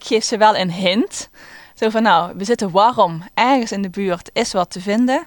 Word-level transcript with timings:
ik 0.00 0.04
geef 0.04 0.24
ze 0.24 0.36
wel 0.36 0.56
een 0.56 0.72
hint. 0.72 1.30
Zo 1.74 1.88
van, 1.90 2.02
nou, 2.02 2.32
we 2.36 2.44
zitten 2.44 2.70
warm. 2.70 3.22
Ergens 3.34 3.72
in 3.72 3.82
de 3.82 3.90
buurt 3.90 4.30
is 4.32 4.52
wat 4.52 4.70
te 4.70 4.80
vinden. 4.80 5.26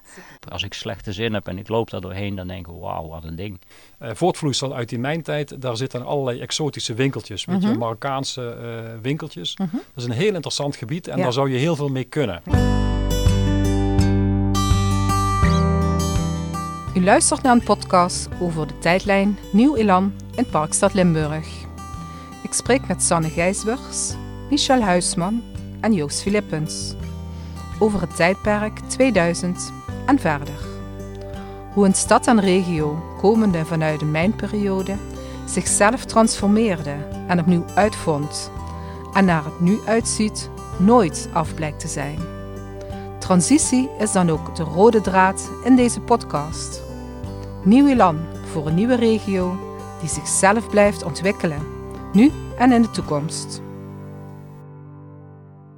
Als 0.50 0.64
ik 0.64 0.74
slechte 0.74 1.12
zin 1.14 1.34
heb 1.34 1.48
en 1.48 1.58
ik 1.58 1.68
loop 1.70 1.90
daar 1.90 2.02
doorheen, 2.02 2.36
dan 2.36 2.48
denk 2.48 2.68
ik, 2.68 2.74
wauw, 2.80 3.08
wat 3.08 3.24
een 3.24 3.36
ding. 3.36 3.60
Uh, 4.02 4.10
voortvloeisel 4.14 4.76
uit 4.76 4.90
die 4.90 5.00
mijntijd, 5.00 5.62
daar 5.62 5.78
zitten 5.78 6.06
allerlei 6.06 6.40
exotische 6.40 6.94
winkeltjes. 6.94 7.46
Weet 7.46 7.62
je, 7.62 7.68
Mhm. 7.68 7.78
Marokkaanse 7.78 8.50
eh, 8.62 9.02
winkeltjes. 9.02 9.58
Mhm. 9.58 9.76
Dat 9.76 9.82
is 9.96 10.04
een 10.04 10.12
heel 10.12 10.34
interessant 10.34 10.76
gebied 10.76 11.08
en 11.08 11.18
Ja. 11.18 11.24
daar 11.24 11.34
zou 11.34 11.50
je 11.52 11.58
heel 11.58 11.76
veel 11.76 11.90
mee 11.90 12.04
kunnen. 12.04 12.42
U 16.96 17.04
luistert 17.04 17.42
naar 17.42 17.54
een 17.54 17.64
podcast 17.64 18.28
over 18.42 18.68
de 18.68 18.78
tijdlijn 18.78 19.38
Nieuw 19.52 19.76
Elan 19.76 20.14
in 20.36 20.46
Parkstad 20.46 20.94
Limburg. 20.94 21.48
Ik 22.44 22.54
spreek 22.54 22.88
met 22.88 23.04
Sanne 23.04 23.30
Gijsbers, 23.30 24.14
Michel 24.52 24.82
Huisman 24.82 25.44
en 25.80 25.94
Joost 25.94 26.22
Philippens 26.22 26.96
over 27.80 28.02
het 28.02 28.16
tijdperk 28.16 28.80
2000 28.80 29.74
en 30.06 30.20
verder. 30.20 30.66
Hoe 31.74 31.86
een 31.86 31.94
stad 31.94 32.28
en 32.28 32.40
regio, 32.40 33.04
komende 33.18 33.66
vanuit 33.66 34.00
de 34.00 34.06
mijnperiode, 34.06 34.96
zichzelf 35.46 36.06
transformeerde 36.06 36.96
en 37.28 37.40
opnieuw 37.40 37.66
uitvond 37.76 38.52
en 39.14 39.26
naar 39.26 39.44
het 39.44 39.60
nu 39.60 39.80
uitziet 39.86 40.50
nooit 40.78 41.30
af 41.34 41.56
blijkt 41.56 41.80
te 41.80 41.88
zijn. 41.88 42.20
Transitie 43.20 43.90
is 44.00 44.12
dan 44.12 44.30
ook 44.30 44.56
de 44.56 44.64
rode 44.64 45.02
draad 45.02 45.50
in 45.64 45.76
deze 45.76 46.02
podcast. 46.02 46.82
Nieuw 47.64 47.88
elan 47.88 48.20
voor 48.52 48.68
een 48.68 48.76
nieuwe 48.76 48.96
regio 48.96 49.60
die 50.00 50.10
zichzelf 50.10 50.70
blijft 50.70 51.04
ontwikkelen, 51.04 51.68
nu 52.14 52.32
en 52.58 52.72
in 52.72 52.82
de 52.82 52.92
toekomst. 52.92 53.62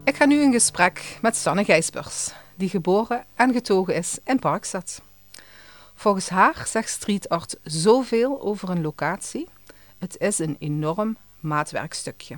Ik 0.05 0.15
ga 0.15 0.25
nu 0.25 0.41
in 0.41 0.51
gesprek 0.51 1.17
met 1.21 1.35
Sanne 1.35 1.63
Gijsbers, 1.63 2.31
die 2.55 2.69
geboren 2.69 3.25
en 3.35 3.53
getogen 3.53 3.95
is 3.95 4.17
in 4.23 4.39
Parkstad. 4.39 5.01
Volgens 5.93 6.29
haar 6.29 6.67
zegt 6.67 6.89
street 6.89 7.29
art 7.29 7.55
zoveel 7.63 8.41
over 8.41 8.69
een 8.69 8.81
locatie. 8.81 9.47
Het 9.97 10.17
is 10.17 10.39
een 10.39 10.55
enorm 10.59 11.17
maatwerkstukje. 11.39 12.37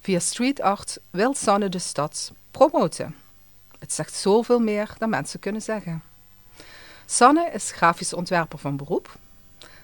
Via 0.00 0.18
street 0.18 0.60
art 0.60 0.98
wil 1.10 1.34
Sanne 1.34 1.68
de 1.68 1.78
stad 1.78 2.32
promoten. 2.50 3.14
Het 3.78 3.92
zegt 3.92 4.14
zoveel 4.14 4.60
meer 4.60 4.94
dan 4.98 5.08
mensen 5.08 5.40
kunnen 5.40 5.62
zeggen. 5.62 6.02
Sanne 7.06 7.50
is 7.52 7.70
grafisch 7.70 8.14
ontwerper 8.14 8.58
van 8.58 8.76
beroep. 8.76 9.16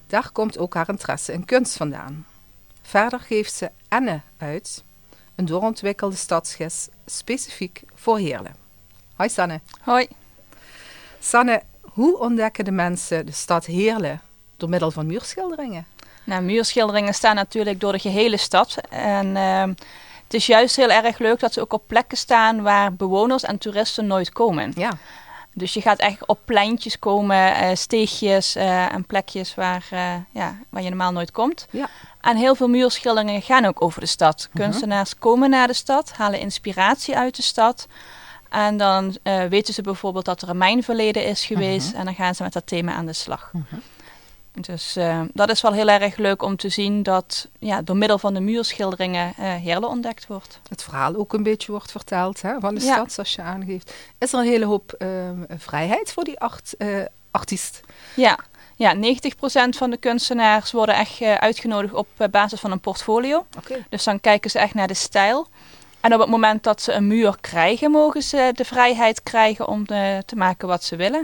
Daar 0.07 0.31
komt 0.33 0.59
ook 0.59 0.75
haar 0.75 0.89
interesse 0.89 1.33
in 1.33 1.45
kunst 1.45 1.77
vandaan. 1.77 2.27
Verder 2.83 3.21
geeft 3.21 3.53
ze 3.53 3.71
Enne 3.89 4.21
uit, 4.37 4.85
een 5.35 5.45
doorontwikkelde 5.45 6.17
stadsgis 6.17 6.89
specifiek 7.07 7.83
voor 7.95 8.19
Heerlen. 8.19 8.55
Hoi 9.15 9.29
Sanne. 9.29 9.61
Hoi. 9.81 10.09
Sanne, 11.21 11.63
hoe 11.81 12.19
ontdekken 12.19 12.65
de 12.65 12.71
mensen 12.71 13.27
de 13.27 13.33
stad 13.33 13.67
Heerlen? 13.67 14.21
Door 14.57 14.69
middel 14.69 14.91
van 14.91 15.07
muurschilderingen? 15.07 15.87
Nou, 16.25 16.43
muurschilderingen 16.43 17.15
staan 17.15 17.35
natuurlijk 17.35 17.81
door 17.81 17.93
de 17.93 17.99
gehele 17.99 18.37
stad. 18.37 18.77
En 18.91 19.37
ehm, 19.37 19.69
het 20.25 20.35
is 20.35 20.47
juist 20.47 20.77
heel 20.77 20.91
erg 20.91 21.19
leuk 21.19 21.41
dat 21.41 21.53
ze 21.53 21.61
ook 21.61 21.73
op 21.73 21.83
plekken 21.87 22.19
staan 22.19 22.63
waar 22.63 22.95
bewoners 22.95 23.43
en 23.43 23.59
toeristen 23.59 24.07
nooit 24.07 24.31
komen. 24.31 24.73
Ja. 24.75 24.93
Dus 25.55 25.75
je 25.75 25.81
gaat 25.81 25.99
echt 25.99 26.27
op 26.27 26.39
pleintjes 26.45 26.99
komen, 26.99 27.55
eh, 27.55 27.75
steegjes 27.75 28.57
eh, 28.57 28.93
en 28.93 29.07
plekjes 29.07 29.55
waar, 29.55 29.87
eh, 29.91 30.15
ja, 30.31 30.59
waar 30.69 30.83
je 30.83 30.89
normaal 30.89 31.13
nooit 31.13 31.31
komt. 31.31 31.67
Ja. 31.71 31.89
En 32.23 32.37
heel 32.37 32.55
veel 32.55 32.69
muurschilderingen 32.69 33.43
gaan 33.43 33.65
ook 33.65 33.83
over 33.83 34.01
de 34.01 34.07
stad. 34.07 34.49
Mhm. 34.53 34.63
Kunstenaars 34.63 35.19
komen 35.19 35.51
naar 35.51 35.67
de 35.67 35.73
stad, 35.73 36.13
halen 36.13 36.41
inspiratie 36.41 37.17
uit 37.17 37.37
de 37.37 37.43
stad. 37.43 37.87
En 38.49 38.77
dan 38.77 39.17
eh, 39.23 39.45
weten 39.45 39.75
ze 39.75 39.83
bijvoorbeeld 39.83 40.25
dat 40.25 40.43
er 40.43 40.49
een 40.49 40.59
mijnverleden 40.59 41.25
is 41.25 41.45
geweest. 41.45 41.89
Mhm. 41.89 41.97
En 41.97 42.05
dan 42.05 42.15
gaan 42.15 42.35
ze 42.35 42.43
met 42.43 42.53
dat 42.53 42.67
thema 42.67 42.93
aan 42.93 43.07
de 43.07 43.13
slag. 43.13 43.51
Mhm. 43.53 43.77
Dus 44.61 44.97
eh, 44.97 45.21
dat 45.33 45.51
is 45.51 45.61
wel 45.61 45.73
heel 45.73 45.89
erg 45.89 46.17
leuk 46.17 46.43
om 46.43 46.57
te 46.57 46.69
zien 46.69 47.03
dat 47.03 47.49
ja, 47.59 47.83
door 47.83 47.97
middel 47.97 48.19
van 48.19 48.35
de 48.35 48.41
muurschilderingen 48.41 49.35
eh 49.37 49.55
Heerlen 49.55 49.89
ontdekt 49.89 50.27
wordt. 50.27 50.61
Het 50.69 50.83
verhaal 50.83 51.15
ook 51.15 51.33
een 51.33 51.43
beetje 51.43 51.73
wordt 51.73 51.91
verteld 51.91 52.43
hè, 52.43 52.61
van 52.61 52.75
de 52.75 52.85
Ja. 52.85 52.93
stad, 52.93 53.13
zoals 53.13 53.35
je 53.35 53.43
aangeeft. 53.43 53.95
Is 54.19 54.33
er 54.33 54.39
een 54.39 54.47
hele 54.47 54.65
hoop 54.65 55.05
vrijheid 55.57 56.13
voor 56.13 56.25
die 56.25 56.41
art, 56.41 56.75
artiest? 57.31 57.81
Ja, 58.15 58.39
ja 58.77 58.95
90% 58.95 58.99
van 59.77 59.91
de 59.91 59.97
kunstenaars 59.97 60.73
worden 60.73 60.95
echt 60.95 61.21
eh, 61.21 61.35
uitgenodigd 61.35 61.95
op 61.95 62.07
eh, 62.17 62.29
basis 62.29 62.61
van 62.61 62.71
een 62.71 62.81
portfolio. 62.81 63.47
Dus 63.89 64.05
dan 64.05 64.21
kijken 64.21 64.51
ze 64.51 64.59
echt 64.59 64.75
naar 64.75 64.87
de 64.89 64.95
stijl. 64.95 65.47
En 66.01 66.15
op 66.15 66.21
het 66.21 66.29
moment 66.29 66.63
dat 66.63 66.83
ze 66.83 66.93
een 66.93 67.07
muur 67.07 67.37
krijgen, 67.41 67.91
mogen 67.91 68.23
ze 68.23 68.51
de 68.55 68.65
vrijheid 68.65 69.23
krijgen 69.23 69.69
om 69.69 69.85
eh, 69.87 70.19
te 70.19 70.37
maken 70.37 70.69
wat 70.69 70.85
ze 70.85 70.97
willen. 70.97 71.23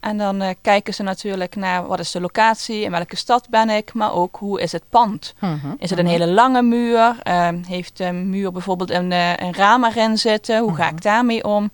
En 0.00 0.18
dan 0.18 0.54
kijken 0.62 0.94
ze 0.94 1.02
natuurlijk 1.02 1.56
naar 1.56 1.86
wat 1.86 1.98
is 1.98 2.10
de 2.10 2.20
locatie, 2.20 2.80
in 2.82 2.90
welke 2.90 3.16
stad 3.16 3.48
ben 3.48 3.70
ik, 3.70 3.94
maar 3.94 4.12
ook 4.12 4.36
hoe 4.36 4.60
is 4.60 4.72
het 4.72 4.88
pand. 4.90 5.34
Mhm, 5.40 5.54
Is 5.78 5.90
het 5.90 5.98
een 5.98 6.04
mhm. 6.04 6.14
hele 6.14 6.26
lange 6.32 6.62
muur? 6.62 7.16
Ehm, 7.22 7.62
heeft 7.68 7.96
de 7.96 8.12
muur 8.12 8.52
bijvoorbeeld 8.52 8.90
een, 8.90 9.10
een 9.10 9.54
raam 9.54 9.84
erin 9.84 10.18
zitten? 10.18 10.58
Hoe 10.60 10.74
ga 10.74 10.84
Mhm. 10.84 10.94
ik 10.94 11.02
daarmee 11.02 11.44
om? 11.44 11.70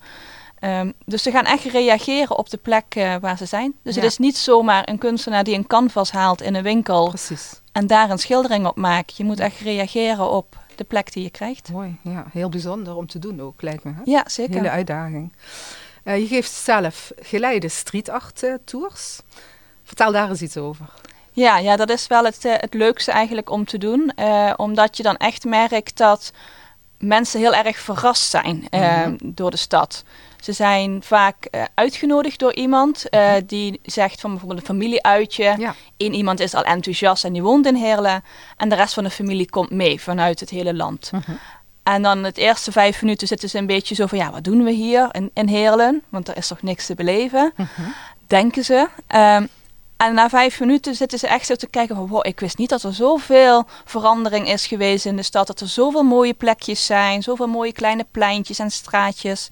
Ehm, 0.62 0.90
dus 1.06 1.22
ze 1.22 1.30
gaan 1.30 1.44
echt 1.44 1.64
reageren 1.64 2.38
op 2.38 2.50
de 2.50 2.56
plek 2.56 2.84
eh, 2.88 3.14
waar 3.20 3.36
ze 3.36 3.46
zijn. 3.46 3.74
Dus 3.82 3.94
het 3.94 4.04
is 4.04 4.18
niet 4.18 4.36
zomaar 4.36 4.88
een 4.88 4.98
kunstenaar 4.98 5.44
die 5.44 5.54
een 5.54 5.66
canvas 5.66 6.10
haalt 6.10 6.42
in 6.42 6.54
een 6.54 6.62
winkel 6.62 7.08
Precies. 7.08 7.60
en 7.72 7.86
daar 7.86 8.10
een 8.10 8.18
schildering 8.18 8.66
op 8.66 8.76
maakt. 8.76 9.16
Je 9.16 9.24
moet 9.24 9.40
echt 9.40 9.60
reageren 9.60 10.30
op 10.30 10.56
de 10.76 10.84
plek 10.84 11.12
die 11.12 11.22
je 11.22 11.30
krijgt. 11.30 11.70
Mooi, 11.72 11.96
ja. 12.02 12.24
Heel 12.32 12.48
bijzonder 12.48 12.96
om 12.96 13.06
te 13.06 13.18
doen 13.18 13.40
ook, 13.40 13.62
lijkt 13.62 13.84
me. 13.84 13.90
Hè? 13.92 14.00
Ja, 14.04 14.24
zeker. 14.26 14.54
Hele 14.54 14.70
uitdaging. 14.70 15.32
Eh, 16.04 16.18
je 16.18 16.26
geeft 16.26 16.52
zelf 16.52 17.10
geleide 17.20 17.68
street 17.68 18.08
art 18.08 18.42
eh, 18.42 18.54
tours. 18.64 19.20
Vertel 19.84 20.12
daar 20.12 20.28
eens 20.28 20.42
iets 20.42 20.56
over. 20.56 20.86
Ja, 21.32 21.58
ja, 21.58 21.76
dat 21.76 21.90
is 21.90 22.06
wel 22.06 22.24
het, 22.24 22.42
het 22.42 22.74
leukste 22.74 23.10
eigenlijk 23.10 23.50
om 23.50 23.64
te 23.64 23.78
doen. 23.78 24.12
omdat 24.56 24.96
je 24.96 25.02
dan 25.02 25.16
echt 25.16 25.44
merkt 25.44 25.96
dat 25.96 26.32
mensen 26.98 27.40
heel 27.40 27.54
erg 27.54 27.78
verrast 27.78 28.30
zijn 28.30 28.66
Mhm. 28.70 29.16
door 29.20 29.50
de 29.50 29.56
stad. 29.56 30.04
Ze 30.42 30.53
zijn 30.53 31.03
vaak 31.03 31.44
eh, 31.44 31.62
uitgenodigd 31.75 32.38
door 32.38 32.54
iemand 32.54 33.08
eh, 33.08 33.20
Mhm. 33.32 33.41
die 33.47 33.80
zegt 33.82 34.20
van 34.20 34.30
bijvoorbeeld 34.30 34.60
een 34.60 34.66
familieuitje. 34.66 35.54
Ja. 35.58 35.75
Eén 35.97 36.14
iemand 36.14 36.41
is 36.41 36.54
al 36.54 36.62
enthousiast 36.64 37.25
en 37.25 37.32
die 37.32 37.42
woont 37.42 37.66
in 37.66 37.75
Heerlen. 37.75 38.25
En 38.56 38.69
de 38.69 38.75
rest 38.75 38.94
van 38.94 39.04
de 39.04 39.10
familie 39.10 39.50
komt 39.50 39.70
mee 39.70 40.00
vanuit 40.00 40.41
het 40.41 40.50
hele 40.50 40.75
land. 40.75 41.10
Mhm. 41.12 41.32
En 41.82 42.02
dan 42.02 42.25
het 42.25 42.36
eerste 42.36 42.72
vijf 42.72 43.02
minuten 43.02 43.26
zitten 43.26 43.48
ze 43.48 43.58
een 43.58 43.66
beetje 43.66 43.94
zo 43.94 44.06
van... 44.06 44.19
ja, 44.19 44.31
wat 44.31 44.44
doen 44.44 44.64
we 44.64 44.70
hier 44.70 45.08
in, 45.12 45.31
in 45.34 45.48
Heerlen? 45.48 46.02
Want 46.08 46.28
er 46.28 46.36
is 46.36 46.47
toch 46.47 46.62
niks 46.62 46.86
te 46.86 46.94
beleven, 46.94 47.52
Mhm. 47.56 47.69
denken 48.26 48.64
ze. 48.64 48.88
Ehm, 49.06 49.47
en 49.97 50.14
na 50.14 50.28
vijf 50.28 50.60
minuten 50.60 50.94
zitten 50.94 51.19
ze 51.19 51.26
echt 51.26 51.47
zo 51.47 51.54
te 51.54 51.66
kijken 51.69 51.97
van... 51.97 52.06
wow, 52.08 52.26
ik 52.26 52.41
wist 52.41 52.58
niet 52.58 52.69
dat 52.69 52.82
er 52.82 52.94
zoveel 52.94 53.64
verandering 53.84 54.48
is 54.48 54.66
geweest 54.66 55.06
in 55.06 55.16
de 55.16 55.22
stad. 55.22 55.47
Dat 55.47 55.60
er 55.60 55.69
zoveel 55.69 56.02
mooie 56.02 56.34
plekjes 56.34 56.86
zijn. 56.86 57.22
Zoveel 57.22 57.47
mooie 57.47 57.72
kleine 57.72 58.06
pleintjes 58.10 58.58
en 58.58 58.70
straatjes. 58.70 59.48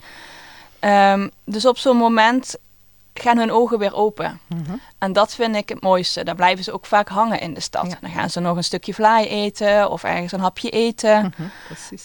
Ehm, 0.81 1.29
dus 1.45 1.67
op 1.67 1.79
zo'n 1.79 1.97
moment 1.97 2.57
gaan 3.21 3.39
hun 3.39 3.53
ogen 3.53 3.79
weer 3.79 3.95
open. 3.95 4.41
Mhm. 4.47 4.77
En 4.99 5.13
dat 5.13 5.35
vind 5.35 5.57
ik 5.57 5.69
het 5.69 5.83
mooiste. 5.83 6.25
Dan 6.25 6.37
blijven 6.37 6.65
ze 6.65 6.73
ook 6.73 6.87
vaak 6.87 7.09
hangen 7.09 7.41
in 7.41 7.55
de 7.55 7.61
stad. 7.61 7.87
Ja. 7.87 7.99
Dan 8.01 8.11
gaan 8.11 8.31
ze 8.31 8.41
nog 8.41 8.57
een 8.57 8.65
stukje 8.65 8.95
vlaai 8.95 9.27
eten 9.27 9.91
of 9.91 10.05
ergens 10.05 10.33
een 10.33 10.41
hapje 10.41 10.71
eten. 10.71 11.35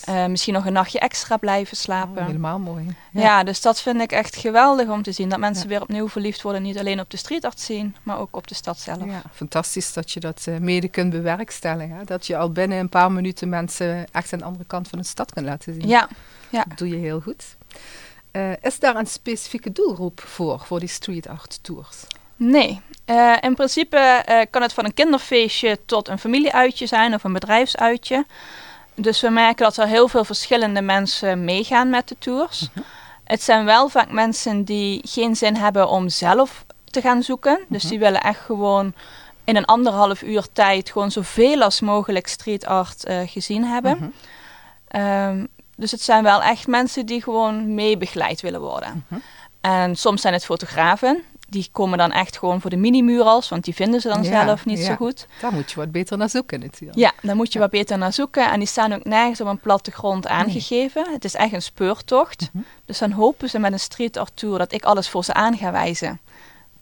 Eh, 0.05 0.25
misschien 0.25 0.53
nog 0.53 0.65
een 0.65 0.73
nachtje 0.73 0.99
extra 0.99 1.37
blijven 1.37 1.77
slapen. 1.77 2.17
Oh, 2.17 2.25
helemaal 2.25 2.59
mooi. 2.59 2.95
ja. 3.11 3.43
dus 3.43 3.61
dat 3.61 3.81
vind 3.81 4.01
ik 4.01 4.11
echt 4.11 4.35
geweldig 4.35 4.89
om 4.89 5.01
te 5.03 5.11
zien. 5.11 5.29
Dat 5.29 5.39
mensen 5.39 5.67
weer 5.67 5.81
opnieuw 5.81 6.09
verliefd 6.09 6.41
worden. 6.41 6.61
Niet 6.61 6.79
alleen 6.79 6.99
op 6.99 7.09
de 7.09 7.17
street 7.17 7.45
art 7.45 7.59
zien, 7.59 7.95
maar 8.03 8.19
ook 8.19 8.35
op 8.35 8.47
de 8.47 8.55
stad 8.55 8.79
zelf. 8.79 9.05
Ja, 9.05 9.21
fantastisch 9.33 9.93
dat 9.93 10.11
je 10.11 10.19
dat 10.19 10.45
eh, 10.45 10.57
mede 10.57 10.87
kunt 10.87 11.09
bewerkstelligen. 11.09 12.05
Dat 12.05 12.27
je 12.27 12.37
al 12.37 12.51
binnen 12.51 12.77
een 12.77 12.89
paar 12.89 13.11
minuten 13.11 13.49
mensen 13.49 14.05
echt 14.11 14.33
aan 14.33 14.39
de 14.39 14.45
andere 14.45 14.65
kant 14.65 14.87
van 14.87 14.99
de 14.99 15.05
stad 15.05 15.33
kunt 15.33 15.45
laten 15.45 15.73
zien. 15.73 15.87
Ja, 15.87 16.09
ja. 16.49 16.63
Dat 16.67 16.77
doe 16.77 16.89
je 16.89 16.95
heel 16.95 17.19
goed. 17.19 17.55
Eh, 18.35 18.51
is 18.61 18.79
daar 18.79 18.95
een 18.95 19.07
specifieke 19.07 19.71
doelgroep 19.71 20.21
voor, 20.21 20.59
voor 20.59 20.79
die 20.79 20.89
street 20.89 21.27
art 21.27 21.63
tours? 21.63 22.03
Nee. 22.35 22.81
Eh, 23.05 23.33
in 23.41 23.55
principe 23.55 23.97
eh, 23.97 24.41
kan 24.49 24.61
het 24.61 24.73
van 24.73 24.85
een 24.85 24.93
kinderfeestje 24.93 25.79
tot 25.85 26.07
een 26.07 26.19
familieuitje 26.19 26.85
zijn 26.85 27.13
of 27.13 27.23
een 27.23 27.33
bedrijfsuitje. 27.33 28.25
Dus 28.95 29.21
we 29.21 29.29
merken 29.29 29.65
dat 29.65 29.77
er 29.77 29.87
heel 29.87 30.07
veel 30.07 30.23
verschillende 30.23 30.81
mensen 30.81 31.43
meegaan 31.43 31.89
met 31.89 32.07
de 32.07 32.15
tours. 32.19 32.69
Het 33.23 33.43
zijn 33.43 33.65
wel 33.65 33.89
vaak 33.89 34.11
mensen 34.11 34.63
die 34.63 35.01
geen 35.07 35.35
zin 35.35 35.55
hebben 35.55 35.89
om 35.89 36.09
zelf 36.09 36.65
te 36.85 37.01
gaan 37.01 37.23
zoeken. 37.23 37.59
Dus 37.67 37.83
die 37.83 37.99
willen 37.99 38.21
echt 38.21 38.39
gewoon 38.39 38.93
in 39.43 39.55
een 39.55 39.65
anderhalf 39.65 40.21
uur 40.21 40.47
tijd 40.53 40.91
gewoon 40.91 41.11
zoveel 41.11 41.61
als 41.61 41.81
mogelijk 41.81 42.27
street 42.27 42.65
art 42.65 43.05
eh, 43.05 43.19
gezien 43.25 43.63
hebben. 43.63 43.97
Mhm. 43.97 44.09
Ehm, 44.87 45.45
dus 45.75 45.91
het 45.91 46.01
zijn 46.01 46.23
wel 46.23 46.41
echt 46.41 46.67
mensen 46.67 47.05
die 47.05 47.23
gewoon 47.23 47.73
mee 47.73 47.97
begeleid 47.97 48.41
willen 48.41 48.61
worden. 48.61 49.05
Mhm. 49.07 49.19
En 49.61 49.95
soms 49.95 50.21
zijn 50.21 50.33
het 50.33 50.45
fotografen 50.45 51.23
die 51.49 51.69
komen 51.71 51.97
dan 51.97 52.11
echt 52.11 52.37
gewoon 52.37 52.61
voor 52.61 52.69
de 52.69 52.75
mini-murals, 52.75 53.49
want 53.49 53.63
die 53.63 53.73
vinden 53.73 54.01
ze 54.01 54.07
dan 54.07 54.23
Ja, 54.23 54.45
zelf 54.45 54.65
niet 54.65 54.79
ja. 54.79 54.85
zo 54.85 54.95
goed. 54.95 55.27
Daar 55.41 55.53
moet 55.53 55.71
je 55.71 55.75
wat 55.75 55.91
beter 55.91 56.17
naar 56.17 56.29
zoeken 56.29 56.59
natuurlijk. 56.59 56.97
Ja, 56.99 57.11
daar 57.21 57.35
moet 57.35 57.53
je 57.53 57.59
wat 57.59 57.69
beter 57.69 57.97
naar 57.97 58.13
zoeken. 58.13 58.51
En 58.51 58.59
die 58.59 58.67
staan 58.67 58.93
ook 58.93 59.03
nergens 59.03 59.41
op 59.41 59.47
een 59.47 59.59
plattegrond 59.59 60.27
aangegeven. 60.27 61.07
Het 61.11 61.23
is 61.25 61.33
echt 61.33 61.53
een 61.53 61.61
speurtocht. 61.61 62.49
Mhm. 62.53 62.63
Dus 62.85 62.97
dan 62.97 63.11
hopen 63.11 63.49
ze 63.49 63.59
met 63.59 63.71
een 63.71 63.79
street 63.79 64.17
art 64.17 64.31
tour 64.33 64.57
dat 64.57 64.71
ik 64.73 64.83
alles 64.83 65.09
voor 65.09 65.23
ze 65.23 65.33
aan 65.33 65.57
ga 65.57 65.71
wijzen. 65.71 66.19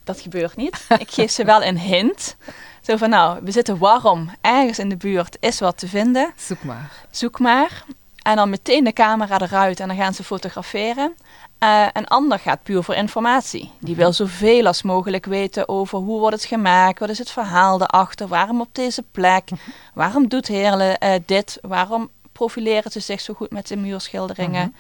Dat 0.04 0.22
gebeurt 0.22 0.56
niet. 0.56 0.86
ik 1.00 1.12
geef 1.12 1.32
ze 1.32 1.44
wel 1.44 1.64
een 1.64 1.80
hint. 1.80 2.36
Zo 2.82 2.98
van, 2.98 3.10
nou, 3.10 3.40
we 3.44 3.52
zitten 3.52 3.78
warm. 3.78 4.30
Ergens 4.42 4.80
in 4.80 4.90
de 4.90 4.98
buurt 4.98 5.38
is 5.40 5.60
wat 5.60 5.78
te 5.78 5.88
vinden. 5.88 6.34
Zoek 6.36 6.64
maar. 6.64 6.92
Zoek 7.12 7.40
maar. 7.40 7.84
En 8.24 8.36
dan 8.36 8.50
meteen 8.50 8.84
de 8.84 8.94
camera 8.94 9.40
eruit 9.40 9.80
en 9.80 9.88
dan 9.88 9.98
gaan 9.98 10.14
ze 10.14 10.24
fotograferen. 10.24 11.14
Eh, 11.58 11.88
een 11.94 12.08
ander 12.08 12.40
gaat 12.40 12.64
puur 12.64 12.84
voor 12.84 12.96
informatie. 12.96 13.72
Die 13.80 13.96
wil 13.96 14.14
zoveel 14.14 14.66
als 14.66 14.82
mogelijk 14.82 15.26
weten 15.26 15.70
over 15.70 15.98
hoe 15.98 16.20
wordt 16.20 16.36
het 16.36 16.46
gemaakt, 16.46 17.00
wat 17.00 17.10
is 17.10 17.18
het 17.18 17.32
verhaal 17.32 17.82
erachter, 17.82 18.28
waarom 18.28 18.62
op 18.62 18.70
deze 18.72 19.04
plek, 19.12 19.50
waarom 19.94 20.28
doet 20.28 20.48
Heerlen 20.48 20.98
eh, 20.98 21.20
dit, 21.26 21.58
waarom 21.62 22.10
profileren 22.32 22.92
ze 22.92 23.00
zich 23.00 23.22
zo 23.22 23.34
goed 23.34 23.52
met 23.52 23.68
de 23.68 23.76
muurschilderingen. 23.76 24.76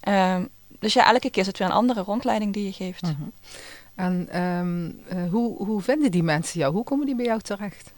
Ehm, 0.00 0.44
dus 0.78 0.92
ja, 0.92 1.06
elke 1.12 1.30
keer 1.30 1.42
is 1.42 1.46
het 1.46 1.58
weer 1.58 1.68
een 1.68 1.74
andere 1.74 2.00
rondleiding 2.00 2.52
die 2.52 2.64
je 2.64 2.72
geeft. 2.72 3.02
Mhm. 3.02 3.12
En 3.94 4.28
ehm, 4.30 4.90
eh, 5.08 5.30
hoe, 5.30 5.56
hoe 5.56 5.82
vinden 5.82 6.10
die 6.10 6.22
mensen 6.22 6.60
jou? 6.60 6.72
Hoe 6.72 6.84
komen 6.84 7.06
die 7.06 7.14
bij 7.14 7.24
jou 7.24 7.40
terecht? 7.40 7.92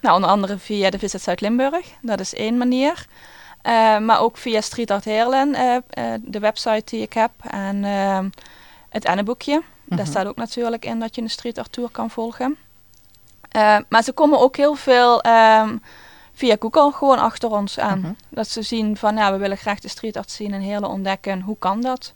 Nou, 0.00 0.14
onder 0.14 0.30
andere 0.30 0.58
via 0.58 0.90
de 0.90 0.98
Visit 0.98 1.22
Zuid-Limburg. 1.22 1.92
Dat 2.02 2.20
is 2.20 2.34
één 2.34 2.56
manier. 2.56 3.06
Eh, 3.66 3.98
maar 3.98 4.20
ook 4.20 4.36
via 4.36 4.60
Street 4.60 4.90
Art 4.90 5.04
Heerlen, 5.04 5.54
eh, 5.54 5.76
eh, 5.88 6.20
de 6.24 6.38
website 6.38 6.82
die 6.84 7.02
ik 7.02 7.12
heb. 7.12 7.30
En 7.50 7.84
ehm, 7.84 8.28
het 8.88 9.06
Anneboekje. 9.06 9.62
Daar 9.84 9.98
Mhm. 9.98 10.08
staat 10.08 10.26
ook 10.26 10.36
natuurlijk 10.36 10.84
in 10.84 10.98
dat 11.00 11.14
je 11.14 11.22
een 11.22 11.30
street 11.30 11.58
art 11.58 11.72
tour 11.72 11.90
kan 11.90 12.10
volgen. 12.10 12.56
Maar 13.88 14.02
ze 14.02 14.12
komen 14.12 14.38
ook 14.40 14.56
heel 14.56 14.74
veel 14.74 15.20
ehm, 15.22 15.76
via 16.32 16.56
Google 16.60 16.92
gewoon 16.92 17.18
achter 17.18 17.50
ons 17.50 17.78
aan. 17.78 17.98
Mhm. 18.00 18.12
Dat 18.28 18.48
ze 18.48 18.62
zien 18.62 18.96
van, 18.96 19.14
nou, 19.14 19.32
we 19.32 19.38
willen 19.38 19.56
graag 19.56 19.80
de 19.80 19.88
street 19.88 20.16
art 20.16 20.30
zien 20.30 20.52
en 20.52 20.60
Heerlen 20.60 20.88
ontdekken. 20.90 21.40
Hoe 21.40 21.56
kan 21.58 21.80
dat? 21.80 22.14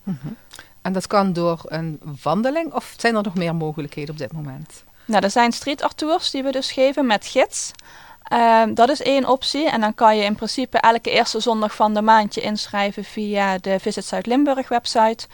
En 0.83 0.93
dat 0.93 1.07
kan 1.07 1.33
door 1.33 1.61
een 1.65 2.01
wandeling 2.23 2.73
of 2.73 2.95
zijn 2.97 3.17
er 3.17 3.23
nog 3.23 3.35
meer 3.35 3.55
mogelijkheden 3.55 4.11
op 4.11 4.19
dit 4.19 4.33
moment? 4.33 4.85
Nou, 5.05 5.25
er 5.25 5.31
zijn 5.31 5.53
street 5.53 5.83
art 5.83 5.97
tours 5.97 6.31
die 6.31 6.43
we 6.43 6.53
dus 6.53 6.73
geven 6.73 7.07
met 7.07 7.27
gids. 7.27 7.71
Ehm, 8.31 8.75
dat 8.75 8.89
is 8.89 9.03
één 9.03 9.29
optie. 9.29 9.71
En 9.71 9.81
dan 9.81 9.95
kan 9.95 10.17
je 10.17 10.25
in 10.25 10.35
principe 10.35 10.79
elke 10.79 11.11
eerste 11.11 11.41
zondag 11.41 11.75
van 11.75 11.95
de 11.95 12.03
maand 12.03 12.35
je 12.35 12.41
inschrijven 12.41 13.05
via 13.05 13.59
de 13.59 13.79
Visit 13.79 14.05
Zuid-Limburg 14.05 14.69
website. 14.69 15.27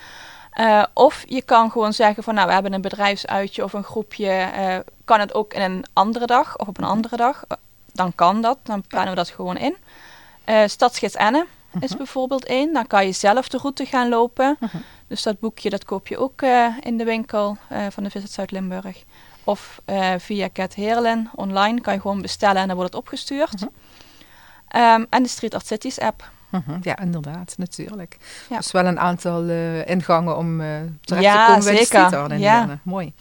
Eh, 0.50 0.82
of 0.93 1.25
je 1.26 1.43
kan 1.43 1.70
gewoon 1.70 1.93
zeggen 1.93 2.22
van 2.22 2.34
nou, 2.34 2.46
we 2.46 2.52
hebben 2.52 2.72
een 2.72 2.81
bedrijfsuitje 2.81 3.64
of 3.64 3.72
een 3.72 3.84
groepje. 3.84 4.28
eh, 4.28 4.76
kan 5.04 5.20
het 5.20 5.34
ook 5.34 5.54
in 5.54 5.60
een 5.60 5.84
andere 5.93 6.26
dag 6.26 6.58
of 6.58 6.69
op 6.69 6.78
een 6.78 6.84
andere 6.84 7.16
dag? 7.16 7.44
Eh, 7.48 7.56
dan 7.93 8.14
kan 8.14 8.40
dat. 8.40 8.58
Dan 8.62 8.82
plannen 8.82 9.10
we 9.10 9.16
dat 9.16 9.28
gewoon 9.28 9.56
in. 9.56 9.76
Stadsgids 10.66 11.14
Enne 11.14 11.46
is 11.81 11.96
bijvoorbeeld 11.96 12.44
één. 12.44 12.72
Dan 12.72 12.87
kan 12.87 13.06
je 13.06 13.12
zelf 13.12 13.48
de 13.48 13.58
route 13.58 13.87
gaan 13.87 14.08
lopen. 14.08 14.58
Dus 15.08 15.22
dat 15.22 15.40
boekje 15.40 15.70
dat 15.70 15.84
koop 15.84 16.06
je 16.06 16.19
ook 16.19 16.43
in 16.81 16.96
de 16.96 17.04
winkel 17.04 17.56
van 17.90 18.04
de 18.04 18.10
Visit 18.10 18.32
Zuid-Limburg. 18.32 19.04
Of 19.46 19.81
eh, 19.84 20.12
via 20.19 20.48
Cat 20.52 20.75
Heerlen 20.75 21.31
online 21.34 21.81
kan 21.81 21.94
je 21.94 22.00
gewoon 22.00 22.22
bestellen 22.22 22.60
en 22.62 22.66
dan 22.66 22.76
wordt 22.76 22.93
het 22.93 23.02
opgestuurd. 23.02 23.66
Ehm, 24.69 25.04
en 25.10 25.22
de 25.22 25.28
Street 25.28 25.54
Art 25.54 25.66
Cities 25.66 26.00
app. 26.00 26.31
Mhm, 26.50 26.78
Ja, 26.82 26.98
inderdaad, 26.98 27.54
natuurlijk. 27.56 28.16
Ja. 28.50 28.56
Dus 28.56 28.70
wel 28.72 28.84
een 28.87 28.98
aantal 29.00 29.48
eh, 29.48 29.87
ingangen 29.88 30.37
om 30.37 30.60
eh, 30.60 30.66
terecht 31.00 31.25
Ja, 31.25 31.44
te 31.46 31.50
komen 31.52 31.64
bij 31.64 31.72
de 31.78 31.84
zeker. 31.84 32.06
street 32.06 32.20
art 32.22 32.31
in 32.32 32.38
Ja. 32.38 32.58
Heerlen. 32.58 32.81
Mooi. 32.82 33.12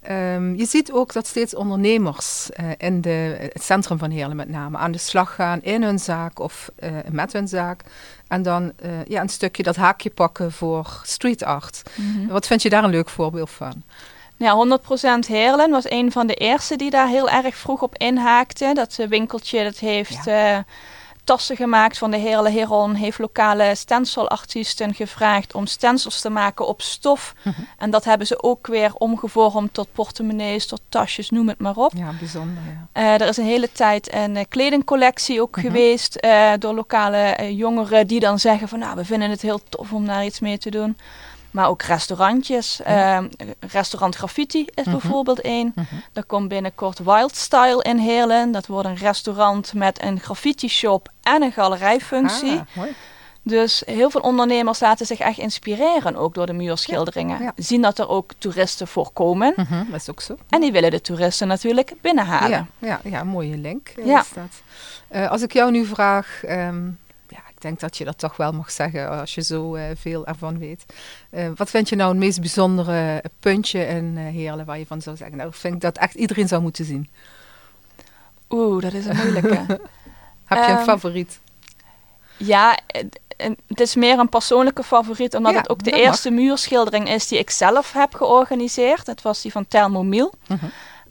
Ehm, 0.00 0.54
je 0.54 0.66
ziet 0.66 0.92
ook 0.92 1.12
dat 1.12 1.26
steeds 1.26 1.54
ondernemers 1.54 2.50
in 2.78 3.00
de, 3.00 3.48
het 3.52 3.62
centrum 3.62 3.98
van 3.98 4.10
Heerlen 4.10 4.36
met 4.36 4.48
name 4.48 4.78
aan 4.78 4.92
de 4.92 4.98
slag 4.98 5.34
gaan 5.34 5.62
in 5.62 5.82
hun 5.82 5.98
zaak 5.98 6.38
of 6.38 6.70
met 7.10 7.32
hun 7.32 7.48
zaak. 7.48 7.80
En 8.28 8.42
dan 8.42 8.72
ja, 9.08 9.20
een 9.20 9.28
stukje 9.28 9.62
dat 9.62 9.76
haakje 9.76 10.10
pakken 10.10 10.52
voor 10.52 11.00
street 11.02 11.44
art. 11.44 11.82
Wat 12.28 12.46
vind 12.46 12.62
je 12.62 12.70
daar 12.70 12.84
een 12.84 12.90
leuk 12.90 13.08
voorbeeld 13.08 13.50
van? 13.50 13.82
Ja, 14.36 14.78
100% 15.24 15.26
Heerlen 15.26 15.70
was 15.70 15.90
een 15.90 16.12
van 16.12 16.26
de 16.26 16.34
eerste 16.34 16.76
die 16.76 16.90
daar 16.90 17.08
heel 17.08 17.28
erg 17.28 17.56
vroeg 17.56 17.82
op 17.82 17.98
inhaakte. 17.98 18.70
Dat 18.74 18.96
eh, 18.98 19.06
winkeltje 19.06 19.64
dat 19.64 19.78
heeft 19.78 20.26
eh, 20.26 20.58
tassen 21.24 21.56
gemaakt 21.56 21.98
van 21.98 22.10
de 22.10 22.16
Heerlen 22.16 22.52
Heron. 22.52 22.94
Heeft 22.94 23.18
lokale 23.18 23.74
stencilartiesten 23.74 24.94
gevraagd 24.94 25.54
om 25.54 25.66
stencils 25.66 26.20
te 26.20 26.30
maken 26.30 26.66
op 26.66 26.82
stof. 26.82 27.34
En 27.78 27.90
dat 27.90 28.04
hebben 28.04 28.26
ze 28.26 28.42
ook 28.42 28.66
weer 28.66 28.94
omgevormd 28.94 29.74
tot 29.74 29.88
portemonnees, 29.92 30.66
tot 30.66 30.80
tasjes, 30.88 31.30
noem 31.30 31.48
het 31.48 31.58
maar 31.58 31.76
op. 31.76 31.92
Ja, 31.96 32.10
bijzonder. 32.18 32.62
Ja. 32.62 32.86
Eh, 32.92 33.20
er 33.20 33.28
is 33.28 33.36
een 33.36 33.44
hele 33.44 33.72
tijd 33.72 34.14
een 34.14 34.48
kledingcollectie 34.48 35.40
ook 35.40 35.60
geweest 35.60 36.14
eh, 36.14 36.52
door 36.58 36.74
lokale 36.74 37.54
jongeren 37.56 38.06
die 38.06 38.20
dan 38.20 38.38
zeggen 38.38 38.68
van 38.68 38.78
nou 38.78 38.96
we 38.96 39.04
vinden 39.04 39.30
het 39.30 39.42
heel 39.42 39.60
tof 39.68 39.92
om 39.92 40.06
daar 40.06 40.24
iets 40.24 40.40
mee 40.40 40.58
te 40.58 40.70
doen. 40.70 40.96
Maar 41.54 41.68
ook 41.68 41.82
restaurantjes. 41.82 42.80
Ehm, 42.82 43.28
restaurant 43.60 44.14
Graffiti 44.16 44.66
is 44.74 44.84
bijvoorbeeld 44.84 45.40
één. 45.40 45.74
Er 46.12 46.24
komt 46.24 46.48
binnenkort 46.48 46.98
Wild 46.98 47.36
Style 47.36 47.82
in 47.82 47.98
Heerlen. 47.98 48.52
Dat 48.52 48.66
wordt 48.66 48.88
een 48.88 48.96
restaurant 48.96 49.74
met 49.74 50.02
een 50.02 50.20
graffiti 50.20 50.68
shop 50.68 51.08
en 51.22 51.42
een 51.42 51.52
galerijfunctie. 51.52 52.52
Ah, 52.52 52.60
mooi. 52.72 52.94
Dus 53.42 53.82
heel 53.86 54.10
veel 54.10 54.20
ondernemers 54.20 54.80
laten 54.80 55.06
zich 55.06 55.18
echt 55.18 55.38
inspireren 55.38 56.16
ook 56.16 56.34
door 56.34 56.46
de 56.46 56.52
muurschilderingen. 56.52 57.38
Ja, 57.38 57.44
ja. 57.44 57.52
Zien 57.56 57.82
dat 57.82 57.98
er 57.98 58.08
ook 58.08 58.30
toeristen 58.38 58.86
voor 58.88 59.10
komen. 59.12 59.52
Mhm, 59.56 59.90
dat 59.90 60.00
is 60.00 60.10
ook 60.10 60.20
zo. 60.20 60.36
En 60.48 60.60
die 60.60 60.72
willen 60.72 60.90
de 60.90 61.00
toeristen 61.00 61.48
natuurlijk 61.48 61.92
binnenhalen. 62.00 62.70
Ja, 62.78 63.00
ja, 63.04 63.24
mooie 63.24 63.56
link 63.56 63.92
Ja. 64.04 64.20
is 64.20 64.32
dat. 64.34 64.62
Eh, 65.08 65.30
als 65.30 65.42
ik 65.42 65.52
jou 65.52 65.70
nu 65.70 65.84
vraag, 65.84 66.40
ehm, 66.44 66.82
denk 67.64 67.80
dat 67.80 67.96
je 67.96 68.04
dat 68.04 68.18
toch 68.18 68.36
wel 68.36 68.52
mag 68.52 68.70
zeggen 68.70 69.10
als 69.20 69.34
je 69.34 69.42
zo 69.42 69.74
eh, 69.74 69.84
veel 69.96 70.26
ervan 70.26 70.58
weet. 70.58 70.84
Eh, 71.30 71.48
wat 71.56 71.70
vind 71.70 71.88
je 71.88 71.96
nou 71.96 72.10
het 72.10 72.18
meest 72.18 72.40
bijzondere 72.40 73.24
puntje 73.40 73.86
in 73.86 74.14
eh 74.18 74.24
Heerlen 74.24 74.64
waar 74.66 74.78
je 74.78 74.86
van 74.86 75.02
zou 75.02 75.16
zeggen, 75.16 75.36
nou 75.36 75.48
ik 75.48 75.54
vind 75.54 75.80
dat 75.80 75.98
echt 75.98 76.14
iedereen 76.14 76.48
zou 76.48 76.62
moeten 76.62 76.84
zien. 76.84 77.10
Oeh, 78.50 78.82
dat 78.82 78.92
is 78.92 79.06
een 79.06 79.16
moeilijke. 79.16 79.56
Heb 80.44 80.64
je 80.64 80.70
een 80.70 80.76
Ehm, 80.76 80.82
favoriet? 80.84 81.40
ja, 82.36 82.78
het- 82.86 83.20
het 83.66 83.80
is 83.80 83.94
meer 83.94 84.18
een 84.18 84.28
persoonlijke 84.28 84.82
favoriet, 84.82 85.34
omdat 85.34 85.52
Ja, 85.52 85.58
het 85.58 85.68
ook 85.68 85.82
de 85.84 85.90
mag. 85.90 86.00
eerste 86.00 86.30
muurschildering 86.30 87.08
is 87.08 87.28
die 87.28 87.38
ik 87.38 87.50
zelf 87.50 87.92
heb 87.92 88.14
georganiseerd. 88.14 89.04
Dat 89.06 89.22
was 89.22 89.42
die 89.42 89.52
van 89.52 89.66
Telmo 89.68 90.02
Miel. 90.02 90.32
Mhm. 90.48 90.64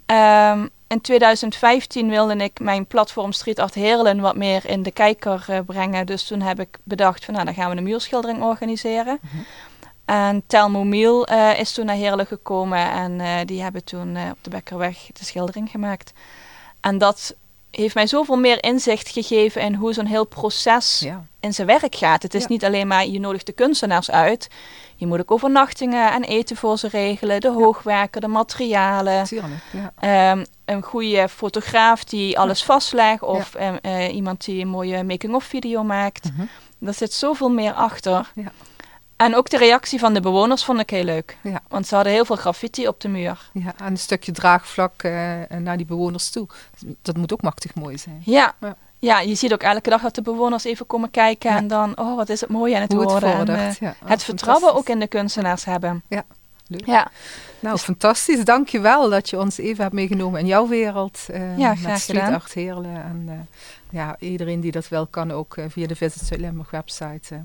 Ehm, 0.05 0.67
in 0.93 1.01
2015 1.01 2.09
wilde 2.09 2.35
ik 2.35 2.59
mijn 2.59 2.85
platform 2.85 3.31
Street 3.31 3.59
Art 3.59 3.73
Heerlen 3.73 4.19
wat 4.19 4.35
meer 4.35 4.65
in 4.65 4.83
de 4.83 4.91
kijker 4.91 5.45
eh, 5.47 5.59
brengen. 5.65 6.05
Dus 6.05 6.23
toen 6.27 6.41
heb 6.41 6.59
ik 6.59 6.77
bedacht 6.83 7.25
van 7.25 7.33
nou, 7.33 7.45
dan 7.45 7.53
gaan 7.53 7.69
we 7.69 7.77
een 7.77 7.83
muurschildering 7.83 8.41
organiseren. 8.43 9.19
En 10.05 10.43
Telmo 10.47 10.83
Miel 10.83 11.27
eh, 11.27 11.59
is 11.59 11.73
toen 11.73 11.85
naar 11.85 11.95
Heerlen 11.95 12.25
gekomen 12.25 12.91
en 12.91 13.21
eh, 13.21 13.45
die 13.45 13.61
hebben 13.61 13.83
toen 13.83 14.17
op 14.31 14.37
de 14.41 14.49
Bekkerweg 14.49 14.97
de 15.13 15.25
schildering 15.25 15.69
gemaakt. 15.69 16.13
En 16.81 16.97
dat 16.97 17.35
heeft 17.71 17.95
mij 17.95 18.07
zoveel 18.07 18.37
meer 18.37 18.63
inzicht 18.63 19.09
gegeven 19.09 19.61
in 19.61 19.73
hoe 19.73 19.93
zo'n 19.93 20.05
heel 20.05 20.25
proces 20.25 20.99
Ja, 20.99 21.25
in 21.39 21.53
zijn 21.53 21.67
werk 21.67 21.95
gaat. 21.95 22.23
Het 22.23 22.33
is 22.33 22.41
Ja. 22.41 22.47
niet 22.49 22.65
alleen 22.65 22.87
maar 22.87 23.07
je 23.07 23.19
nodigt 23.19 23.45
de 23.45 23.51
kunstenaars 23.51 24.11
uit. 24.11 24.47
Je 25.03 25.09
moet 25.09 25.19
ook 25.19 25.31
overnachtingen 25.31 26.11
en 26.11 26.23
eten 26.23 26.55
voor 26.55 26.77
ze 26.77 26.87
regelen, 26.87 27.41
de 27.41 27.51
hoogwerken, 27.51 28.21
de 28.21 28.27
materialen. 28.27 29.25
Ja. 29.71 29.93
Ehm, 29.99 30.45
een 30.65 30.81
goede 30.81 31.29
fotograaf 31.29 32.03
die 32.03 32.39
alles 32.39 32.63
vastlegt 32.63 33.21
of 33.21 33.55
ehm, 33.55 33.77
eh, 33.81 34.15
iemand 34.15 34.45
die 34.45 34.61
een 34.61 34.67
mooie 34.67 35.03
making-of 35.03 35.43
video 35.43 35.83
maakt. 35.83 36.31
Mhm. 36.31 36.45
Er 36.87 36.93
zit 36.93 37.13
zoveel 37.13 37.49
meer 37.49 37.73
achter. 37.73 38.31
Ja. 38.35 38.51
En 39.15 39.35
ook 39.35 39.49
de 39.49 39.57
reactie 39.57 39.99
van 39.99 40.13
de 40.13 40.21
bewoners 40.21 40.63
vond 40.63 40.79
ik 40.79 40.89
heel 40.89 41.03
leuk. 41.03 41.37
Ja. 41.41 41.61
Want 41.67 41.87
ze 41.87 41.95
hadden 41.95 42.13
heel 42.13 42.25
veel 42.25 42.35
graffiti 42.35 42.87
op 42.87 43.01
de 43.01 43.07
muur. 43.07 43.49
Ja, 43.53 43.73
en 43.77 43.85
een 43.85 43.97
stukje 43.97 44.31
draagvlak 44.31 45.03
eh, 45.03 45.11
naar 45.57 45.77
die 45.77 45.85
bewoners 45.85 46.29
toe. 46.29 46.47
Dat 47.01 47.17
moet 47.17 47.33
ook 47.33 47.41
machtig 47.41 47.75
mooi 47.75 47.97
zijn. 47.97 48.21
Ja. 48.25 48.55
Ja. 48.59 48.75
Ja, 49.03 49.19
je 49.19 49.35
ziet 49.35 49.53
ook 49.53 49.61
elke 49.63 49.89
dag 49.89 50.01
dat 50.01 50.15
de 50.15 50.21
bewoners 50.21 50.63
even 50.63 50.85
komen 50.85 51.11
kijken 51.11 51.49
Ja. 51.51 51.57
en 51.57 51.67
dan, 51.67 51.97
oh, 51.99 52.15
wat 52.15 52.29
is 52.29 52.41
het 52.41 52.49
mooi 52.49 52.75
het 52.75 52.91
Hoe 52.91 53.01
het 53.01 53.09
worden. 53.11 53.29
En, 53.29 53.35
vordert. 53.37 53.59
eh, 53.59 53.75
ja. 53.79 53.95
Oh, 54.03 54.09
het 54.09 54.23
vertrouwen 54.23 54.63
fantastisch. 54.63 54.91
ook 54.91 54.95
in 54.95 54.99
de 54.99 55.07
kunstenaars 55.07 55.65
hebben. 55.65 56.03
Ja, 56.07 56.23
leuk. 56.67 56.85
Ja, 56.85 57.07
Nou, 57.59 57.77
fantastisch. 57.77 58.43
Dank 58.45 58.67
je 58.69 58.79
wel 58.79 59.09
dat 59.09 59.29
je 59.29 59.39
ons 59.39 59.57
even 59.57 59.83
hebt 59.83 59.95
meegenomen 59.95 60.39
in 60.39 60.45
jouw 60.45 60.67
wereld. 60.67 61.19
eh 61.31 61.57
Ja, 61.57 61.69
met 61.69 61.79
graag 61.79 61.99
Street 61.99 62.19
gedaan. 62.19 62.33
Art 62.41 62.53
Heerlen. 62.53 63.03
En 63.03 63.23
eh, 63.27 63.35
ja, 63.99 64.15
iedereen 64.19 64.59
die 64.59 64.71
dat 64.71 64.87
wel 64.87 65.07
kan 65.07 65.31
ook 65.31 65.57
eh, 65.57 65.65
via 65.69 65.87
de 65.87 65.95
Visit 65.95 66.27
Zuid-Limburg 66.27 66.69
website. 66.71 67.35
eh, 67.35 67.37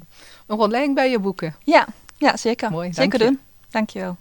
een 0.46 0.56
rondleiding 0.56 0.94
bij 0.94 1.10
je 1.10 1.18
boeken. 1.18 1.54
ja, 1.64 1.86
ja 2.16 2.36
zeker. 2.36 2.70
Mooi, 2.70 2.92
zeker 2.92 3.18
dank 3.18 3.22
je. 3.22 3.28
doen. 3.28 3.40
Dankjewel. 3.70 4.16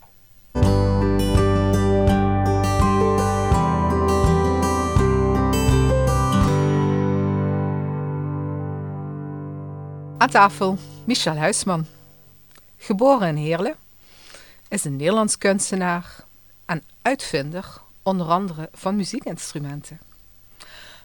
Aan 10.20 10.30
tafel 10.30 10.78
Michel 11.06 11.36
Huisman. 11.36 11.86
Geboren 12.78 13.28
in 13.28 13.36
Heerlen. 13.36 13.76
Is 14.68 14.84
een 14.84 14.96
Nederlands 14.96 15.38
kunstenaar. 15.38 16.26
en 16.66 16.84
uitvinder 17.02 17.82
onder 18.04 18.28
andere 18.28 18.70
van 18.74 18.96
muziekinstrumenten. 18.96 20.00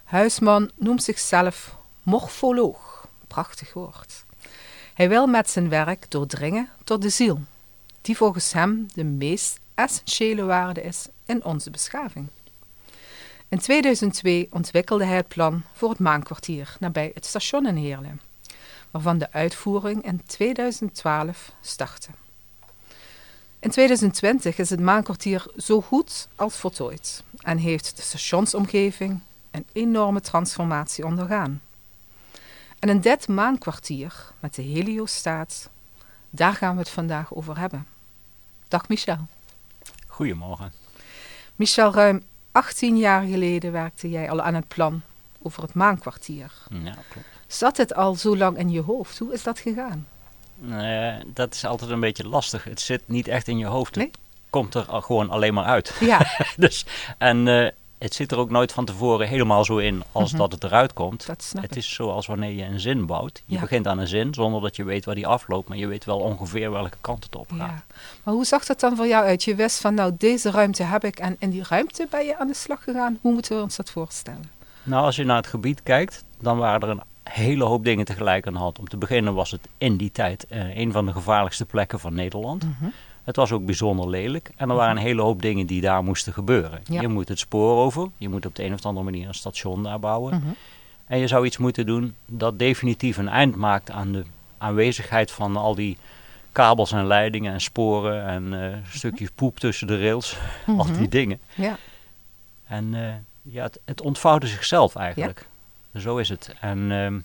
Huisman 0.03 0.71
noemt 0.75 1.03
zichzelf 1.03 1.75
morfoloog, 2.03 3.07
prachtig 3.27 3.73
woord. 3.73 4.25
Hij 4.93 5.09
wil 5.09 5.27
met 5.27 5.49
zijn 5.49 5.69
werk 5.69 6.11
doordringen 6.11 6.69
tot 6.83 7.01
de 7.01 7.09
ziel, 7.09 7.41
die 8.01 8.17
volgens 8.17 8.53
hem 8.53 8.87
de 8.93 9.03
meest 9.03 9.59
essentiële 9.75 10.43
waarde 10.43 10.81
is 10.81 11.07
in 11.25 11.43
onze 11.43 11.69
beschaving. 11.69 12.27
In 13.47 13.59
2002 13.59 14.47
ontwikkelde 14.49 15.05
hij 15.05 15.15
het 15.15 15.27
plan 15.27 15.63
voor 15.73 15.89
het 15.89 15.99
maankwartier 15.99 16.75
nabij 16.79 17.11
het 17.13 17.25
station 17.25 17.67
in 17.67 17.75
Heerlen, 17.75 18.21
waarvan 18.93 19.17
de 19.17 19.31
uitvoering 19.31 20.03
in 20.03 20.25
2012 20.25 21.51
startte. 21.61 22.09
In 23.59 23.69
2020 23.69 24.57
is 24.57 24.69
het 24.69 24.79
maankwartier 24.79 25.45
zo 25.57 25.81
goed 25.81 26.27
als 26.35 26.55
voltooid 26.55 27.23
en 27.37 27.57
heeft 27.57 27.95
de 27.95 28.01
stationsomgeving 28.01 29.19
een 29.51 29.65
enorme 29.71 30.21
transformatie 30.21 31.05
ondergaan. 31.05 31.61
En 32.79 32.89
in 32.89 32.99
dit 32.99 33.27
maankwartier 33.27 34.31
met 34.39 34.55
de 34.55 34.61
heliostaat, 34.61 35.69
daar 36.29 36.53
gaan 36.53 36.73
we 36.73 36.79
het 36.79 36.89
vandaag 36.89 37.33
over 37.33 37.57
hebben. 37.57 37.87
Dag 38.67 38.87
Michel. 38.87 39.27
Goedemorgen. 40.07 40.73
Michel, 41.55 41.93
ruim 41.93 42.23
18 42.51 42.97
jaar 42.97 43.23
geleden 43.23 43.71
werkte 43.71 44.09
jij 44.09 44.29
al 44.29 44.41
aan 44.41 44.53
het 44.53 44.67
plan 44.67 45.01
over 45.41 45.61
het 45.61 45.73
maankwartier. 45.73 46.51
Ja, 46.69 46.95
klopt. 47.09 47.32
Zat 47.53 47.77
het 47.77 47.95
al 47.95 48.15
zo 48.15 48.37
lang 48.37 48.57
in 48.57 48.69
je 48.71 48.81
hoofd? 48.81 49.17
Hoe 49.19 49.33
is 49.33 49.43
dat 49.43 49.59
gegaan? 49.59 50.07
Eh, 50.69 51.13
dat 51.27 51.53
is 51.53 51.65
altijd 51.65 51.91
een 51.91 51.99
beetje 51.99 52.27
lastig. 52.27 52.63
Het 52.63 52.81
zit 52.81 53.01
niet 53.05 53.27
echt 53.27 53.47
in 53.47 53.57
je 53.57 53.65
hoofd. 53.65 53.95
Nee? 53.95 54.05
Het 54.05 54.17
komt 54.49 54.73
er 54.75 54.85
gewoon 54.89 55.29
alleen 55.29 55.53
maar 55.53 55.65
uit. 55.65 55.95
Ja, 55.99 56.27
dus, 56.57 56.85
en 57.17 57.47
eh, 57.47 57.69
het 57.97 58.13
zit 58.13 58.31
er 58.31 58.37
ook 58.37 58.49
nooit 58.49 58.71
van 58.71 58.85
tevoren 58.85 59.27
helemaal 59.27 59.65
zo 59.65 59.77
in 59.77 60.03
als 60.11 60.29
Mhm. 60.31 60.39
dat 60.41 60.51
het 60.51 60.63
eruit 60.63 60.93
komt. 60.93 61.25
dat 61.25 61.43
snap 61.43 61.63
Het 61.63 61.75
is 61.75 61.93
zoals 61.93 62.25
wanneer 62.27 62.51
je 62.51 62.63
een 62.63 62.79
zin 62.79 63.05
bouwt. 63.05 63.43
Je 63.45 63.55
Ja. 63.55 63.61
begint 63.61 63.87
aan 63.87 63.97
een 63.99 64.07
zin 64.07 64.33
zonder 64.33 64.61
dat 64.61 64.75
je 64.75 64.83
weet 64.83 65.05
waar 65.05 65.15
die 65.15 65.27
afloopt, 65.27 65.67
maar 65.67 65.77
je 65.77 65.87
weet 65.87 66.05
wel 66.05 66.19
ongeveer 66.19 66.71
welke 66.71 66.97
kant 67.01 67.23
het 67.23 67.35
op 67.35 67.49
gaat. 67.49 67.57
Ja. 67.57 67.83
Maar 68.23 68.33
hoe 68.33 68.45
zag 68.45 68.65
dat 68.65 68.79
dan 68.79 68.95
voor 68.95 69.07
jou 69.07 69.25
uit? 69.25 69.43
Je 69.43 69.55
wist 69.55 69.81
van 69.81 69.93
nou, 69.93 70.13
deze 70.17 70.51
ruimte 70.51 70.83
heb 70.83 71.03
ik 71.03 71.19
en 71.19 71.35
in 71.39 71.49
die 71.49 71.63
ruimte 71.69 72.07
ben 72.09 72.25
je 72.25 72.37
aan 72.37 72.47
de 72.47 72.53
slag 72.55 72.83
gegaan. 72.83 73.17
Hoe 73.21 73.33
moeten 73.33 73.55
we 73.57 73.63
ons 73.63 73.75
dat 73.75 73.91
voorstellen? 73.91 74.51
Nou, 74.83 75.05
als 75.05 75.15
je 75.15 75.23
naar 75.23 75.37
het 75.37 75.47
gebied 75.47 75.83
kijkt, 75.83 76.23
dan 76.39 76.57
waren 76.57 76.81
er 76.81 76.89
een 76.89 77.01
hele 77.23 77.63
hoop 77.63 77.83
dingen 77.83 78.05
tegelijk 78.05 78.47
aan 78.47 78.53
de 78.53 78.59
hand. 78.59 78.79
Om 78.79 78.87
te 78.87 78.97
beginnen 78.97 79.33
was 79.33 79.51
het 79.51 79.67
in 79.77 79.97
die 79.97 80.11
tijd 80.11 80.47
eh, 80.47 80.75
een 80.77 80.91
van 80.91 81.05
de 81.05 81.11
gevaarlijkste 81.11 81.65
plekken 81.65 81.99
van 81.99 82.13
Nederland. 82.13 82.63
Mhm. 82.63 82.89
Het 83.23 83.35
was 83.35 83.51
ook 83.51 83.65
bijzonder 83.65 84.09
lelijk 84.09 84.51
en 84.55 84.69
er 84.69 84.75
waren 84.75 84.95
een 84.97 85.03
hele 85.03 85.21
hoop 85.21 85.41
dingen 85.41 85.65
die 85.65 85.81
daar 85.81 86.03
moesten 86.03 86.33
gebeuren. 86.33 86.81
Ja. 86.83 87.01
Je 87.01 87.07
moet 87.07 87.27
het 87.27 87.39
spoor 87.39 87.77
over, 87.77 88.09
je 88.17 88.29
moet 88.29 88.45
op 88.45 88.55
de 88.55 88.63
een 88.63 88.73
of 88.73 88.85
andere 88.85 89.05
manier 89.05 89.27
een 89.27 89.33
station 89.33 89.83
daar 89.83 89.99
bouwen. 89.99 90.35
Mhm. 90.35 90.47
En 91.05 91.19
je 91.19 91.27
zou 91.27 91.45
iets 91.45 91.57
moeten 91.57 91.85
doen 91.85 92.15
dat 92.25 92.59
definitief 92.59 93.17
een 93.17 93.27
eind 93.27 93.55
maakt 93.55 93.91
aan 93.91 94.11
de 94.11 94.23
aanwezigheid 94.57 95.31
van 95.31 95.55
al 95.57 95.75
die 95.75 95.97
kabels 96.51 96.91
en 96.91 97.07
leidingen 97.07 97.53
en 97.53 97.61
sporen 97.61 98.25
en 98.25 98.63
eh, 98.63 98.77
stukjes 98.89 99.29
poep 99.35 99.59
tussen 99.59 99.87
de 99.87 99.99
rails. 100.01 100.37
Al 100.67 100.73
Mhm. 100.73 100.97
die 100.97 101.07
dingen. 101.07 101.39
Ja. 101.55 101.77
En 102.65 102.93
eh, 102.93 103.13
ja, 103.41 103.63
het, 103.63 103.79
het 103.85 104.01
ontvouwde 104.01 104.47
zichzelf 104.47 104.95
eigenlijk. 104.95 105.47
Zo 105.97 106.17
is 106.17 106.29
het. 106.29 106.55
En 106.59 106.91
ehm, 106.91 107.19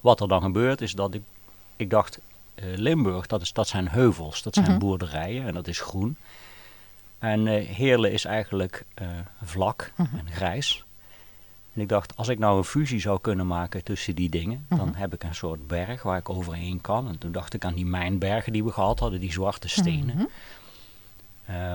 wat 0.00 0.20
er 0.20 0.28
dan 0.28 0.42
gebeurt 0.42 0.80
is 0.80 0.92
dat 0.92 1.14
ik, 1.14 1.22
ik 1.76 1.90
dacht, 1.90 2.18
eh, 2.54 2.64
Limburg, 2.74 3.26
dat, 3.26 3.40
is, 3.42 3.52
dat 3.52 3.68
zijn 3.68 3.88
heuvels, 3.88 4.42
dat 4.42 4.54
zijn 4.54 4.70
Mhm. 4.70 4.78
boerderijen 4.78 5.46
en 5.46 5.54
dat 5.54 5.66
is 5.66 5.80
groen. 5.80 6.16
En 7.18 7.46
eh 7.46 7.66
Heerlen 7.68 8.12
is 8.12 8.24
eigenlijk 8.24 8.84
eh, 8.94 9.08
vlak 9.42 9.92
Mhm. 9.96 10.16
en 10.16 10.30
grijs. 10.32 10.84
En 11.74 11.80
ik 11.82 11.88
dacht, 11.88 12.16
als 12.16 12.28
ik 12.28 12.38
nou 12.38 12.56
een 12.58 12.64
fusie 12.64 13.00
zou 13.00 13.20
kunnen 13.20 13.46
maken 13.46 13.84
tussen 13.84 14.14
die 14.14 14.28
dingen, 14.30 14.66
dan 14.68 14.88
Mhm. 14.88 14.98
heb 14.98 15.14
ik 15.14 15.22
een 15.22 15.34
soort 15.34 15.66
berg 15.66 16.02
waar 16.02 16.18
ik 16.18 16.28
overheen 16.28 16.80
kan. 16.80 17.08
En 17.08 17.18
toen 17.18 17.32
dacht 17.32 17.54
ik 17.54 17.64
aan 17.64 17.74
die 17.74 17.86
mijnbergen 17.86 18.52
die 18.52 18.64
we 18.64 18.72
gehad 18.72 18.98
hadden, 19.00 19.20
die 19.20 19.32
zwarte 19.32 19.68
stenen. 19.68 20.28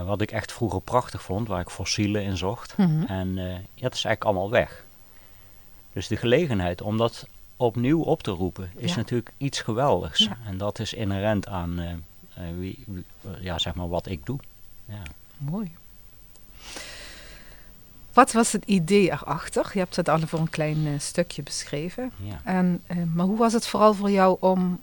Wat 0.05 0.21
ik 0.21 0.31
echt 0.31 0.51
vroeger 0.51 0.81
prachtig 0.81 1.21
vond, 1.24 1.48
waar 1.48 1.60
ik 1.60 1.69
fossielen 1.69 2.24
in 2.24 2.38
zocht. 2.38 2.75
En 3.07 3.36
ja, 3.36 3.60
dat 3.81 3.93
is 3.93 4.03
eigenlijk 4.05 4.24
allemaal 4.24 4.50
weg. 4.50 4.86
Dus 5.93 6.07
de 6.07 6.15
gelegenheid 6.17 6.81
om 6.81 6.98
dat 6.98 7.27
opnieuw 7.57 8.01
op 8.01 8.24
te 8.24 8.31
roepen 8.31 8.71
is 8.75 8.89
Ja. 8.91 8.95
natuurlijk 8.98 9.31
iets 9.38 9.60
geweldigs. 9.62 10.19
Ja. 10.24 10.38
En 10.45 10.57
dat 10.57 10.79
is 10.79 10.93
inherent 10.93 11.48
aan 11.48 11.79
eh, 11.79 11.91
eh, 11.91 12.55
wie, 12.57 12.83
wie- 12.88 13.05
ja, 13.39 13.60
zeg 13.60 13.75
maar 13.75 13.89
wat 13.89 14.05
ik 14.07 14.25
doe. 14.25 14.39
Ja. 14.86 15.01
Mooi. 15.38 15.71
Wat 18.13 18.31
was 18.31 18.51
het 18.51 18.65
idee 18.65 19.12
erachter? 19.12 19.69
Je 19.74 19.79
hebt 19.79 19.95
het 19.95 20.10
al 20.10 20.19
voor 20.19 20.39
een 20.39 20.50
klein 20.50 20.86
eh, 20.88 21.00
stukje 21.00 21.43
beschreven. 21.43 22.12
Ja. 22.24 22.41
En, 22.43 22.81
maar 23.13 23.25
hoe 23.25 23.38
was 23.38 23.53
het 23.53 23.67
vooral 23.67 23.93
voor 23.93 24.12
jou 24.12 24.38
om 24.39 24.79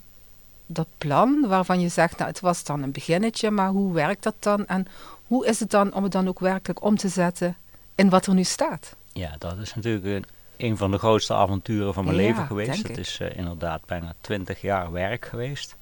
dat 0.66 0.86
plan, 0.98 1.46
waarvan 1.46 1.80
je 1.80 1.88
zegt, 1.88 2.16
nou 2.18 2.30
het 2.30 2.40
was 2.40 2.64
dan 2.64 2.82
een 2.82 2.92
beginnetje, 2.92 3.50
maar 3.50 3.68
hoe 3.68 3.92
werkt 3.92 4.22
dat 4.22 4.34
dan? 4.38 4.66
En 4.66 4.86
hoe 5.26 5.46
is 5.46 5.60
het 5.60 5.70
dan 5.70 5.94
om 5.94 6.02
het 6.02 6.12
dan 6.12 6.28
ook 6.28 6.38
werkelijk 6.40 6.82
om 6.82 6.96
te 6.96 7.08
zetten 7.08 7.56
in 7.94 8.08
wat 8.10 8.26
er 8.26 8.34
nu 8.34 8.44
staat? 8.44 8.96
ja, 9.12 9.34
dat 9.38 9.58
is 9.58 9.74
natuurlijk 9.74 10.04
een, 10.04 10.24
een 10.58 10.76
van 10.76 10.90
de 10.90 10.98
grootste 10.98 11.34
avonturen 11.34 11.94
van 11.94 12.04
mijn 12.04 12.16
Ja, 12.16 12.22
leven 12.22 12.46
geweest. 12.46 12.88
Het 12.88 12.98
is 12.98 13.20
eh, 13.20 13.36
inderdaad 13.36 13.80
bijna 13.86 14.12
twintig 14.20 14.60
jaar 14.60 14.92
werk 14.92 15.26
geweest. 15.26 15.76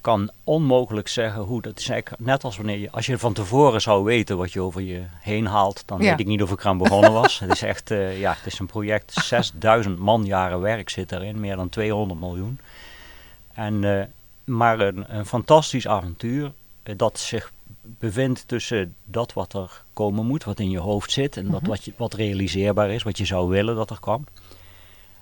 Kan 0.00 0.30
onmogelijk 0.44 1.08
zeggen 1.08 1.42
hoe 1.42 1.62
dat 1.62 1.78
is. 1.78 1.88
Eigenlijk 1.88 2.22
net 2.22 2.44
als 2.44 2.56
wanneer 2.56 2.78
je, 2.78 2.90
als 2.90 3.06
je 3.06 3.18
van 3.18 3.32
tevoren 3.32 3.80
zou 3.80 4.04
weten 4.04 4.36
wat 4.36 4.52
je 4.52 4.60
over 4.60 4.80
je 4.80 5.02
heen 5.20 5.46
haalt, 5.46 5.82
dan 5.86 6.00
Ja. 6.02 6.10
weet 6.10 6.20
ik 6.20 6.26
niet 6.26 6.42
of 6.42 6.50
ik 6.50 6.60
eraan 6.60 6.78
begonnen 6.78 7.12
was. 7.12 7.38
het 7.38 7.50
is 7.52 7.62
echt, 7.62 7.90
eh, 7.90 8.20
ja, 8.20 8.32
het 8.32 8.46
is 8.52 8.58
een 8.58 8.66
project, 8.66 9.12
6000 9.12 9.98
manjaren 9.98 10.60
werk 10.60 10.90
zit 10.90 11.12
erin, 11.12 11.40
meer 11.40 11.56
dan 11.56 11.68
200 11.68 12.20
miljoen. 12.20 12.58
En, 13.52 13.84
eh, 13.98 14.04
maar 14.44 14.80
een, 14.80 15.04
een 15.16 15.26
fantastisch 15.26 15.88
avontuur 15.88 16.52
dat 16.96 17.18
zich 17.18 17.52
bevindt 17.82 18.48
tussen 18.48 18.94
dat 19.04 19.32
wat 19.32 19.52
er 19.54 19.84
komen 19.92 20.26
moet, 20.26 20.44
wat 20.44 20.60
in 20.60 20.70
je 20.70 20.78
hoofd 20.78 21.10
zit 21.12 21.36
en 21.36 21.50
dat 21.50 21.60
Mhm. 21.60 21.70
wat, 21.70 21.84
je, 21.84 21.92
wat 21.96 22.14
realiseerbaar 22.14 22.90
is, 22.90 23.02
wat 23.02 23.18
je 23.18 23.24
zou 23.24 23.48
willen 23.48 23.74
dat 23.76 23.90
er 23.90 24.00
kwam. 24.00 24.24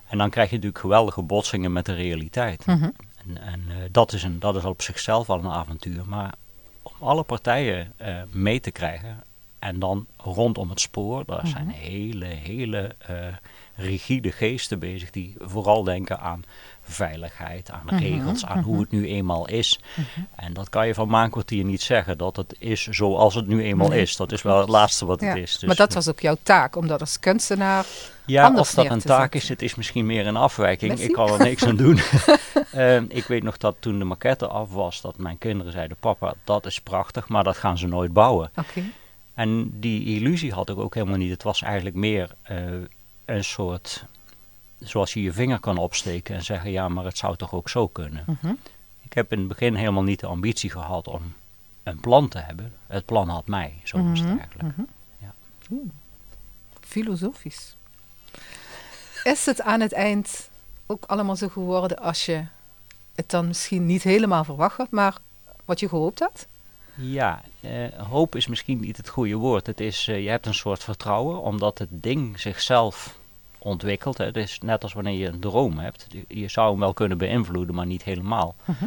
En 0.07 0.17
dan 0.17 0.29
krijg 0.29 0.49
je 0.49 0.55
natuurlijk 0.55 0.81
geweldige 0.81 1.21
botsingen 1.21 1.73
met 1.73 1.85
de 1.85 1.93
realiteit. 1.93 2.65
Mhm. 2.65 2.89
En, 3.27 3.37
en 3.41 3.61
eh, 3.69 3.75
dat, 3.91 4.13
is 4.13 4.23
een, 4.23 4.39
dat 4.39 4.55
is 4.55 4.63
op 4.65 4.81
zichzelf 4.81 5.29
al 5.29 5.39
een 5.39 5.49
avontuur. 5.51 6.01
Maar 6.05 6.33
om 6.81 6.91
alle 6.99 7.23
partijen 7.23 7.93
eh, 7.97 8.21
mee 8.31 8.59
te 8.59 8.71
krijgen 8.71 9.23
en 9.59 9.79
dan 9.79 10.05
rondom 10.17 10.69
het 10.69 10.79
spoor, 10.79 11.25
daar 11.25 11.47
zijn 11.47 11.65
Mhm. 11.65 11.75
hele, 11.75 12.25
hele 12.25 12.95
eh, 12.97 13.15
rigide 13.75 14.31
geesten 14.31 14.79
bezig 14.79 15.09
die 15.11 15.35
vooral 15.39 15.83
denken 15.83 16.19
aan 16.19 16.43
veiligheid, 16.87 17.71
aan 17.71 17.81
Mhm, 17.85 17.95
regels, 17.95 18.45
aan 18.45 18.63
hoe 18.63 18.73
mhm. 18.73 18.81
het 18.81 18.91
nu 18.91 19.07
eenmaal 19.07 19.47
is. 19.47 19.79
Mhm. 19.95 20.07
En 20.35 20.53
dat 20.53 20.69
kan 20.69 20.87
je 20.87 20.93
van 20.93 21.07
maankwartier 21.07 21.63
niet 21.63 21.81
zeggen, 21.81 22.17
dat 22.17 22.35
het 22.35 22.55
is 22.59 22.87
zoals 22.87 23.35
het 23.35 23.47
nu 23.47 23.63
eenmaal 23.63 23.87
Nee, 23.87 24.01
is. 24.01 24.15
Dat 24.15 24.31
is 24.31 24.41
wel 24.41 24.59
het 24.59 24.69
laatste 24.69 25.05
wat 25.05 25.21
Ja, 25.21 25.27
het 25.27 25.37
is. 25.37 25.51
Dus, 25.51 25.63
maar 25.63 25.75
dat 25.75 25.93
was 25.93 26.09
ook 26.09 26.19
jouw 26.19 26.37
taak, 26.43 26.75
om 26.75 26.87
dat 26.87 26.99
als 26.99 27.19
kunstenaar... 27.19 27.85
ja, 28.25 28.53
of 28.55 28.73
dat 28.73 28.85
een 28.85 28.99
taak 28.99 29.21
zetten. 29.21 29.39
is, 29.39 29.49
het 29.49 29.61
is 29.61 29.75
misschien 29.75 30.05
meer 30.05 30.27
een 30.27 30.37
afwijking. 30.37 30.99
Ik 30.99 31.11
kan 31.11 31.29
er 31.29 31.39
niks 31.39 31.65
aan 31.65 31.75
doen. 31.75 31.99
Eh, 32.71 33.01
ik 33.01 33.25
weet 33.27 33.43
nog 33.43 33.57
dat 33.57 33.75
toen 33.79 33.99
de 33.99 34.05
maquette 34.05 34.47
af 34.47 34.71
was, 34.71 35.01
dat 35.01 35.17
mijn 35.17 35.37
kinderen 35.37 35.71
zeiden: 35.71 35.97
Papa, 35.99 36.33
dat 36.43 36.65
is 36.65 36.81
prachtig, 36.81 37.27
maar 37.27 37.43
dat 37.43 37.57
gaan 37.57 37.77
ze 37.77 37.87
nooit 37.87 38.13
bouwen. 38.13 38.51
Oké. 38.55 38.83
En 39.33 39.79
die 39.79 40.05
illusie 40.05 40.53
had 40.53 40.69
ik 40.69 40.77
ook 40.77 40.93
helemaal 40.93 41.17
niet. 41.17 41.29
Het 41.31 41.43
was 41.43 41.61
eigenlijk 41.61 41.95
meer 41.95 42.35
eh, 42.41 42.57
een 43.25 43.43
soort. 43.43 44.05
Zoals 44.79 45.13
je 45.13 45.21
je 45.21 45.33
vinger 45.33 45.59
kan 45.59 45.77
opsteken 45.77 46.35
en 46.35 46.43
zeggen: 46.43 46.71
Ja, 46.71 46.87
maar 46.89 47.05
het 47.05 47.17
zou 47.17 47.35
toch 47.35 47.53
ook 47.53 47.69
zo 47.69 47.87
kunnen. 47.87 48.23
Mhm. 48.27 48.53
Ik 49.01 49.13
heb 49.13 49.31
in 49.31 49.39
het 49.39 49.47
begin 49.47 49.75
helemaal 49.75 50.03
niet 50.03 50.19
de 50.19 50.27
ambitie 50.27 50.69
gehad 50.69 51.07
om 51.07 51.33
een 51.83 51.99
plan 51.99 52.27
te 52.27 52.37
hebben. 52.37 52.73
Het 52.87 53.05
plan 53.05 53.29
had 53.29 53.47
mij, 53.47 53.73
zo 53.83 54.03
was 54.03 54.19
het 54.19 54.27
Mhm, 54.29 54.37
eigenlijk. 54.39 54.77
mhm. 54.77 54.81
Ja. 55.17 55.33
Oeh, 55.71 55.89
Filosofisch. 56.81 57.75
Is 59.23 59.45
het 59.45 59.61
aan 59.61 59.79
het 59.81 59.93
eind 59.93 60.49
ook 60.85 61.05
allemaal 61.05 61.35
zo 61.35 61.47
geworden 61.47 61.97
als 61.97 62.25
je 62.25 62.43
het 63.15 63.29
dan 63.29 63.47
misschien 63.47 63.85
niet 63.85 64.03
helemaal 64.03 64.43
verwacht 64.43 64.77
had, 64.77 64.89
maar 64.91 65.17
wat 65.65 65.79
je 65.79 65.89
gehoopt 65.89 66.19
had? 66.19 66.47
Ja, 66.95 67.41
eh, 67.61 67.87
hoop 68.09 68.35
is 68.35 68.47
misschien 68.47 68.79
niet 68.79 68.97
het 68.97 69.09
goede 69.09 69.35
woord. 69.35 69.65
Het 69.67 69.79
is, 69.79 70.07
eh, 70.07 70.23
je 70.23 70.29
hebt 70.29 70.45
een 70.45 70.53
soort 70.53 70.83
vertrouwen, 70.83 71.41
omdat 71.41 71.77
het 71.77 71.89
ding 71.91 72.39
zichzelf 72.39 73.17
ontwikkelt. 73.65 74.17
Hè. 74.17 74.25
Het 74.25 74.37
is 74.37 74.59
net 74.59 74.83
als 74.83 74.93
wanneer 74.93 75.17
je 75.17 75.27
een 75.27 75.39
droom 75.39 75.77
hebt. 75.77 76.07
Je, 76.27 76.47
zou 76.47 76.69
hem 76.69 76.79
wel 76.79 76.93
kunnen 76.93 77.17
beïnvloeden, 77.17 77.75
maar 77.75 77.85
niet 77.85 78.03
helemaal. 78.03 78.55
Mhm. 78.65 78.85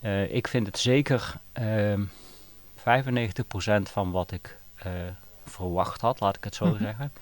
Eh, 0.00 0.34
ik 0.34 0.48
vind 0.48 0.66
het 0.66 0.78
zeker 0.78 1.34
ehm 1.52 2.00
95% 2.76 3.90
van 3.90 4.10
wat 4.10 4.32
ik 4.32 4.58
eh, 4.74 4.92
verwacht 5.44 6.00
had, 6.00 6.20
laat 6.20 6.36
ik 6.36 6.44
het 6.44 6.54
zo 6.54 6.66
Mhm. 6.66 6.82
zeggen. 6.82 7.12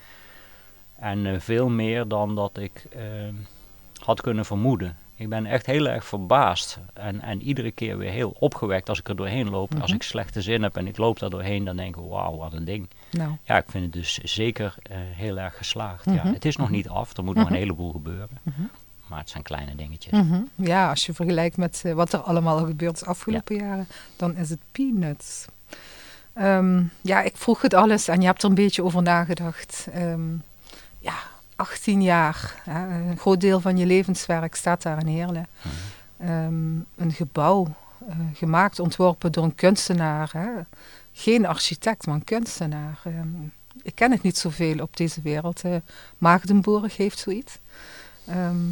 En 0.96 1.26
eh, 1.26 1.40
veel 1.40 1.68
meer 1.68 2.08
dan 2.08 2.34
dat 2.34 2.58
ik 2.58 2.86
ehm, 2.90 3.34
had 4.04 4.20
kunnen 4.20 4.44
vermoeden. 4.44 4.96
Ik 5.22 5.28
ben 5.28 5.46
echt 5.46 5.66
heel 5.66 5.88
erg 5.88 6.04
verbaasd. 6.04 6.78
En, 6.94 7.20
en 7.20 7.42
iedere 7.42 7.70
keer 7.70 7.98
weer 7.98 8.10
heel 8.10 8.34
opgewekt 8.38 8.88
als 8.88 8.98
ik 8.98 9.08
er 9.08 9.16
doorheen 9.16 9.50
loop. 9.50 9.72
Als 9.74 9.86
Mhm. 9.86 9.94
ik 9.94 10.02
slechte 10.02 10.42
zin 10.42 10.62
heb 10.62 10.76
en 10.76 10.86
ik 10.86 10.96
loop 10.96 11.18
daar 11.18 11.30
doorheen, 11.30 11.64
dan 11.64 11.76
denk 11.76 11.96
ik, 11.96 12.02
wauw, 12.08 12.36
wat 12.36 12.52
een 12.52 12.64
ding. 12.64 12.88
Nou, 13.10 13.30
Ja, 13.44 13.56
ik 13.56 13.64
vind 13.68 13.84
het 13.84 13.92
dus 13.92 14.18
zeker 14.18 14.74
eh, 14.82 14.96
heel 15.00 15.38
erg 15.38 15.56
geslaagd. 15.56 16.06
Mhm. 16.06 16.14
Ja, 16.14 16.32
het 16.32 16.44
is 16.44 16.56
nog 16.56 16.70
niet 16.70 16.88
af, 16.88 17.16
er 17.16 17.24
moet 17.24 17.34
nog 17.34 17.44
Mhm. 17.44 17.52
een 17.52 17.58
heleboel 17.58 17.92
gebeuren. 17.92 18.28
Mhm. 18.42 18.60
Maar 19.06 19.18
het 19.18 19.30
zijn 19.30 19.42
kleine 19.42 19.74
dingetjes. 19.76 20.12
mhm. 20.12 20.40
ja, 20.54 20.88
als 20.90 21.06
je 21.06 21.12
vergelijkt 21.14 21.56
met 21.56 21.82
eh, 21.84 21.92
wat 21.92 22.12
er 22.12 22.18
allemaal 22.20 22.64
gebeurd 22.64 22.94
is 22.94 23.00
de 23.00 23.06
afgelopen 23.06 23.56
jaren, 23.56 23.88
dan 24.16 24.36
is 24.36 24.50
het 24.50 24.60
peanuts. 24.72 25.44
Ehm, 26.34 26.82
ja, 27.00 27.22
ik 27.22 27.36
vroeg 27.36 27.62
het 27.62 27.74
alles 27.74 28.08
en 28.08 28.20
je 28.20 28.26
hebt 28.26 28.42
er 28.42 28.48
een 28.48 28.54
beetje 28.54 28.82
over 28.84 29.02
nagedacht. 29.02 29.86
Ehm, 29.92 30.30
ja, 30.98 31.14
18 31.62 32.02
jaar, 32.02 32.62
hè, 32.64 33.08
een 33.10 33.18
groot 33.18 33.40
deel 33.40 33.60
van 33.60 33.76
je 33.76 33.86
levenswerk 33.86 34.54
staat 34.54 34.82
daar 34.82 34.98
in 34.98 35.06
Heerlen. 35.06 35.46
Mhm. 35.62 36.30
Ehm, 36.30 36.74
een 36.96 37.12
gebouw 37.12 37.66
eh, 38.08 38.16
gemaakt, 38.34 38.78
ontworpen 38.78 39.32
door 39.32 39.44
een 39.44 39.54
kunstenaar. 39.54 40.30
Hè. 40.32 40.48
Geen 41.12 41.46
architect, 41.46 42.06
maar 42.06 42.14
een 42.14 42.24
kunstenaar. 42.24 43.00
Ehm, 43.04 43.28
ik 43.82 43.94
ken 43.94 44.10
het 44.10 44.22
niet 44.22 44.38
zoveel 44.38 44.78
op 44.78 44.96
deze 44.96 45.20
wereld. 45.20 45.64
Eh 45.64 45.76
Maagdenburg 46.18 46.96
heeft 46.96 47.18
zoiets. 47.18 47.58
Ehm, 48.26 48.66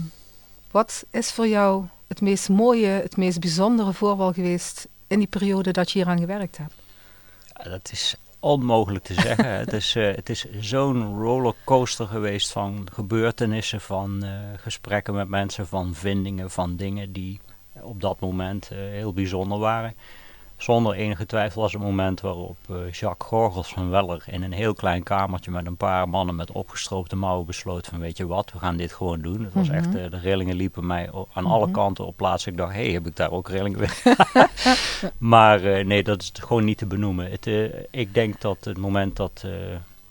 wat 0.71 1.05
is 1.11 1.33
voor 1.33 1.49
jou 1.49 1.85
het 2.09 2.21
meest 2.21 2.49
mooie, 2.49 2.87
het 2.87 3.17
meest 3.17 3.41
bijzondere 3.41 3.93
voorval 3.93 4.33
geweest 4.33 4.89
in 5.07 5.19
die 5.19 5.29
periode 5.29 5.71
dat 5.71 5.91
je 5.91 5.99
hier 5.99 6.09
aan 6.09 6.19
gewerkt 6.19 6.57
hebt? 6.57 6.75
Ja, 7.57 7.71
dat 7.71 7.89
is 7.93 8.17
onmogelijk 8.41 9.05
te 9.05 9.15
zeggen. 9.15 9.55
het 9.65 9.73
is, 9.73 9.97
eh, 9.97 10.15
het 10.15 10.29
is 10.29 10.47
zo'n 10.61 11.19
rollercoaster 11.19 12.07
geweest 12.07 12.53
van 12.53 12.89
gebeurtenissen, 12.93 13.81
van 13.81 14.23
eh, 14.25 14.31
gesprekken 14.57 15.15
met 15.15 15.29
mensen, 15.29 15.67
van 15.67 15.95
vindingen, 15.95 16.51
van 16.51 16.77
dingen 16.77 17.13
die 17.13 17.41
op 17.83 18.01
dat 18.01 18.21
moment 18.21 18.71
eh, 18.71 18.79
heel 18.79 19.13
bijzonder 19.13 19.59
waren. 19.59 19.95
Zonder 20.61 20.95
enige 20.95 21.27
twijfel 21.27 21.63
was 21.63 21.73
het 21.73 21.83
moment 21.83 22.21
waarop 22.21 22.57
eh, 22.69 22.77
Jacques 22.93 23.29
Gorgels 23.29 23.69
van 23.69 23.91
Weller 23.91 24.23
in 24.27 24.43
een 24.43 24.53
heel 24.53 24.75
klein 24.75 25.03
kamertje 25.03 25.51
met 25.51 25.67
een 25.67 25.77
paar 25.77 26.09
mannen 26.09 26.35
met 26.35 26.53
opgestroopte 26.53 27.17
mouwen 27.17 27.47
besloot 27.47 27.87
van 27.87 27.99
weet 27.99 28.17
je 28.17 28.27
wat, 28.27 28.53
we 28.53 28.59
gaan 28.59 28.77
dit 28.77 28.93
gewoon 28.93 29.21
doen. 29.21 29.45
Het 29.45 29.53
was 29.55 29.67
Mhm. 29.69 29.77
echt, 29.77 29.95
eh, 29.95 30.11
de 30.11 30.19
rillingen 30.19 30.57
liepen 30.57 30.87
mij 30.87 31.11
aan 31.33 31.43
Mhm. 31.43 31.53
alle 31.53 31.71
kanten 31.71 32.07
op 32.07 32.17
plaatsen. 32.17 32.53
Ik 32.53 32.59
dacht, 32.59 32.73
hé, 32.75 32.83
hey, 32.83 32.93
heb 32.93 33.07
ik 33.07 33.17
daar 33.17 33.31
ook 33.31 33.49
rillingen 33.49 33.79
weer? 33.79 34.03
maar 35.19 35.65
eh, 35.65 35.87
nee, 35.87 36.03
dat 36.03 36.23
is 36.23 36.33
gewoon 36.35 36.65
niet 36.65 36.79
te 36.79 36.87
benoemen. 36.87 37.31
Het, 37.31 37.47
ik 37.91 38.15
denk 38.15 38.41
dat 38.41 38.65
het 38.65 38.79
moment 38.79 39.17
dat 39.17 39.45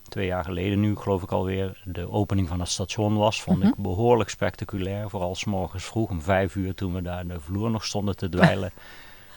twee 0.10 0.26
jaar 0.26 0.44
geleden 0.44 0.80
nu, 0.80 0.96
geloof 0.96 1.24
ik 1.24 1.32
alweer, 1.32 1.82
de 1.84 2.12
opening 2.12 2.48
van 2.48 2.60
het 2.60 2.70
station 2.70 3.18
was, 3.18 3.42
vond 3.42 3.58
Mhm. 3.60 3.68
ik 3.68 3.76
behoorlijk 3.76 4.30
spectaculair. 4.30 5.10
Vooral 5.10 5.36
s 5.36 5.46
morgens 5.46 5.84
vroeg 5.84 6.10
om 6.10 6.22
vijf 6.22 6.56
uur 6.56 6.76
toen 6.76 6.94
we 6.94 7.02
daar 7.02 7.28
de 7.28 7.40
vloer 7.40 7.70
nog 7.72 7.86
stonden 7.86 8.16
te 8.18 8.30
dweilen. 8.30 8.72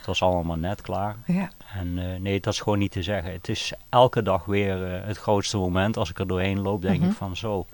het 0.03 0.07
was 0.21 0.23
allemaal 0.23 0.57
net 0.57 0.81
klaar. 0.81 1.17
Ja. 1.27 1.51
En 1.75 1.99
eh, 1.99 2.21
nee, 2.21 2.41
dat 2.41 2.53
is 2.53 2.61
gewoon 2.61 2.79
niet 2.79 2.93
te 2.93 3.03
zeggen. 3.03 3.33
Het 3.33 3.49
is 3.49 3.73
elke 3.89 4.23
dag 4.23 4.45
weer 4.45 4.95
eh, 4.95 5.07
het 5.07 5.17
grootste 5.17 5.57
moment. 5.57 5.97
Als 5.97 6.11
ik 6.11 6.19
er 6.19 6.27
doorheen 6.27 6.61
loop, 6.61 6.83
denk 6.83 7.01
Mhm. 7.01 7.09
ik 7.11 7.17
van 7.17 7.37
zo. 7.37 7.67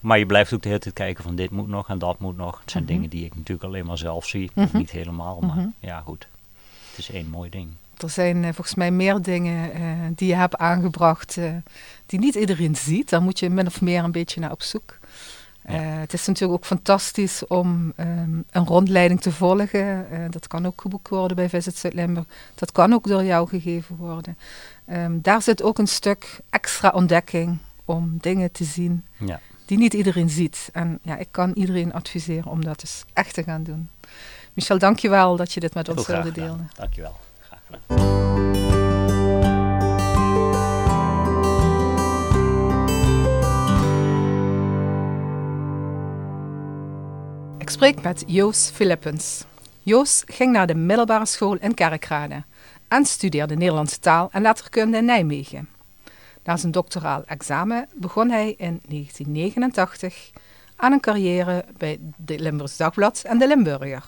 Maar 0.00 0.18
je 0.18 0.26
blijft 0.26 0.52
ook 0.52 0.62
de 0.62 0.68
hele 0.68 0.80
tijd 0.80 0.94
kijken 0.94 1.24
van 1.24 1.34
dit 1.34 1.50
moet 1.50 1.68
nog 1.68 1.88
en 1.88 1.98
dat 1.98 2.18
moet 2.18 2.36
nog. 2.36 2.60
Het 2.60 2.70
zijn 2.70 2.84
Mhm. 2.84 2.92
dingen 2.92 3.10
die 3.10 3.24
ik 3.24 3.34
natuurlijk 3.34 3.64
alleen 3.66 3.86
maar 3.86 3.98
zelf 3.98 4.26
zie. 4.26 4.50
Mhm. 4.54 4.76
Niet 4.76 4.90
helemaal, 4.90 5.40
maar 5.40 5.68
ja 5.78 6.00
goed. 6.00 6.28
Het 6.90 6.98
is 6.98 7.10
één 7.10 7.28
mooi 7.30 7.50
ding. 7.50 7.68
Er 7.96 8.10
zijn 8.10 8.36
eh, 8.36 8.42
volgens 8.52 8.74
mij 8.74 8.90
meer 8.90 9.22
dingen 9.22 10.14
die 10.14 10.28
je 10.28 10.34
hebt 10.34 10.56
aangebracht 10.56 11.38
die 12.06 12.18
niet 12.18 12.34
iedereen 12.34 12.76
ziet. 12.76 13.08
Daar 13.10 13.22
moet 13.22 13.38
je 13.38 13.50
min 13.50 13.66
of 13.66 13.80
meer 13.80 14.04
een 14.04 14.12
beetje 14.12 14.40
naar 14.40 14.50
op 14.52 14.62
zoek. 14.62 14.98
Eh, 15.64 15.76
het 15.80 16.12
is 16.12 16.26
natuurlijk 16.26 16.58
ook 16.60 16.66
fantastisch 16.66 17.46
om 17.46 17.92
ehm, 17.96 18.38
een 18.50 18.66
rondleiding 18.66 19.20
te 19.20 19.32
volgen. 19.32 20.10
Eh, 20.10 20.18
dat 20.30 20.46
kan 20.46 20.66
ook 20.66 20.80
geboekt 20.80 21.08
worden 21.08 21.36
bij 21.36 21.48
Visit 21.48 21.76
Zuid-Limburg. 21.76 22.26
Dat 22.54 22.72
kan 22.72 22.92
ook 22.92 23.06
door 23.06 23.24
jou 23.24 23.48
gegeven 23.48 23.96
worden. 23.96 24.38
Ehm, 24.86 25.18
daar 25.20 25.42
zit 25.42 25.62
ook 25.62 25.78
een 25.78 25.88
stuk 25.88 26.40
extra 26.50 26.90
ontdekking 26.94 27.58
om 27.84 28.16
dingen 28.20 28.52
te 28.52 28.64
zien 28.64 29.04
Ja. 29.18 29.40
die 29.66 29.78
niet 29.78 29.94
iedereen 29.94 30.30
ziet. 30.30 30.68
En 30.72 30.98
ja, 31.02 31.16
ik 31.16 31.28
kan 31.30 31.52
iedereen 31.54 31.92
adviseren 31.92 32.50
om 32.50 32.64
dat 32.64 32.80
eens 32.80 33.04
echt 33.12 33.34
te 33.34 33.42
gaan 33.42 33.62
doen. 33.62 33.88
Michel, 34.52 34.78
dank 34.78 34.98
je 34.98 35.08
wel 35.08 35.36
dat 35.36 35.52
je 35.52 35.60
dit 35.60 35.74
met 35.74 35.88
ons 35.88 36.06
wilde 36.06 36.32
delen. 36.32 36.70
Dankjewel. 36.74 37.16
Graag 37.40 37.60
gedaan. 37.86 38.73
Spreek 47.84 48.02
met 48.02 48.24
Joos 48.26 48.70
Philippens. 48.70 49.44
Joos 49.82 50.22
ging 50.26 50.52
naar 50.52 50.66
de 50.66 50.74
middelbare 50.74 51.26
school 51.26 51.56
in 51.56 51.74
Kerkrade 51.74 52.44
en 52.88 53.04
studeerde 53.04 53.56
Nederlandse 53.56 53.98
taal 53.98 54.28
en 54.32 54.42
letterkunde 54.42 54.96
in 54.96 55.04
Nijmegen. 55.04 55.68
Na 56.44 56.56
zijn 56.56 56.72
doctoraal 56.72 57.24
examen 57.24 57.88
begon 57.94 58.30
hij 58.30 58.54
in 58.58 58.80
1989 58.88 60.30
aan 60.76 60.92
een 60.92 61.00
carrière 61.00 61.64
bij 61.76 61.98
de 62.16 62.38
Limburgs 62.38 62.76
Dagblad 62.76 63.22
en 63.26 63.38
de 63.38 63.46
Limburger. 63.46 64.04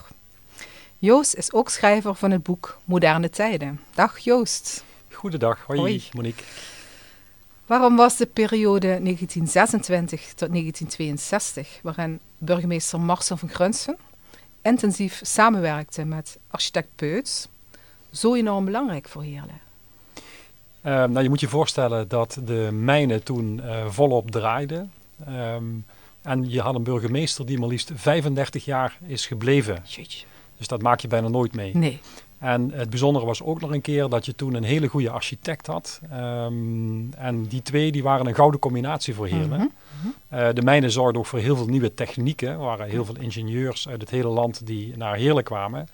Joost 0.97 1.35
is 1.35 1.53
ook 1.53 1.69
schrijver 1.69 2.15
van 2.15 2.31
het 2.31 2.43
boek 2.43 2.79
Moderne 2.85 3.29
Tijden. 3.29 3.79
Dag 3.93 4.17
Joost. 4.17 4.83
Goedendag, 5.11 5.63
hoi, 5.65 5.79
Hoi. 5.79 6.03
Monique. 6.13 6.43
Waarom 7.67 7.95
was 7.95 8.17
de 8.17 8.25
periode 8.25 8.87
1926 8.87 10.19
tot 10.19 10.49
1962, 10.49 11.79
waarin 11.83 12.19
burgemeester 12.37 12.99
Marcel 12.99 13.37
van 13.37 13.49
Grunsen 13.49 13.97
intensief 14.61 15.19
samenwerkte 15.23 16.05
met 16.05 16.39
architect 16.47 16.87
Peuts, 16.95 17.47
zo 18.11 18.35
enorm 18.35 18.65
belangrijk 18.65 19.07
voor 19.07 19.23
Heerlen? 19.23 19.61
Eh, 20.81 20.93
nou, 20.93 21.21
je 21.21 21.29
moet 21.29 21.39
je 21.39 21.47
voorstellen 21.47 22.07
dat 22.07 22.39
de 22.45 22.69
mijnen 22.71 23.23
toen 23.23 23.61
eh, 23.61 23.85
volop 23.87 24.31
draaiden. 24.31 24.91
Ehm, 25.25 25.63
en 26.21 26.49
je 26.49 26.61
had 26.61 26.75
een 26.75 26.83
burgemeester 26.83 27.45
die 27.45 27.59
maar 27.59 27.69
liefst 27.69 27.91
35 27.95 28.65
jaar 28.65 28.97
is 29.05 29.25
gebleven. 29.25 29.83
Jeetje. 29.85 30.25
Dus 30.57 30.67
dat 30.67 30.81
maak 30.81 30.99
je 30.99 31.07
bijna 31.07 31.27
nooit 31.27 31.55
mee. 31.55 31.75
Nee. 31.75 31.99
En 32.39 32.71
het 32.73 32.89
bijzondere 32.89 33.25
was 33.25 33.43
ook 33.43 33.61
nog 33.61 33.71
een 33.71 33.81
keer 33.81 34.09
dat 34.09 34.25
je 34.25 34.35
toen 34.35 34.53
een 34.53 34.63
hele 34.63 34.87
goede 34.87 35.09
architect 35.09 35.67
had. 35.67 35.99
Ehm, 36.11 37.11
en 37.11 37.43
die 37.49 37.61
twee 37.61 37.91
die 37.91 38.03
waren 38.03 38.27
een 38.27 38.35
gouden 38.35 38.59
combinatie 38.59 39.13
voor 39.13 39.27
Heerlen. 39.27 39.57
Mhm. 39.59 40.07
Eh, 40.29 40.47
de 40.53 40.61
mijnen 40.61 40.91
zorgden 40.91 41.19
ook 41.19 41.25
voor 41.27 41.39
heel 41.39 41.55
veel 41.55 41.67
nieuwe 41.67 41.93
technieken. 41.93 42.49
Er 42.49 42.57
waren 42.57 42.89
heel 42.89 43.05
veel 43.05 43.17
ingenieurs 43.19 43.87
uit 43.87 44.01
het 44.01 44.09
hele 44.09 44.27
land 44.27 44.65
die 44.65 44.97
naar 44.97 45.15
Heerlen 45.15 45.43
kwamen. 45.43 45.87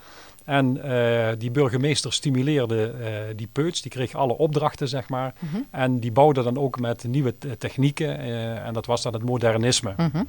En 0.45 0.84
eh, 0.84 1.34
die 1.38 1.51
burgemeester 1.51 2.13
stimuleerde 2.13 2.91
eh, 2.91 3.10
die 3.36 3.47
peuts, 3.51 3.82
die 3.82 3.91
kreeg 3.91 4.13
alle 4.15 4.38
opdrachten, 4.38 4.88
zeg 4.88 5.10
maar. 5.10 5.34
Mhm. 5.39 5.62
En 5.71 5.99
die 5.99 6.12
bouwde 6.12 6.43
dan 6.43 6.58
ook 6.58 6.79
met 6.79 7.03
nieuwe 7.08 7.38
te- 7.38 7.58
technieken. 7.58 8.17
en 8.63 8.73
dat 8.73 8.86
was 8.86 9.01
dan 9.01 9.13
het 9.13 9.23
modernisme. 9.23 9.93
Mhm. 9.97 10.23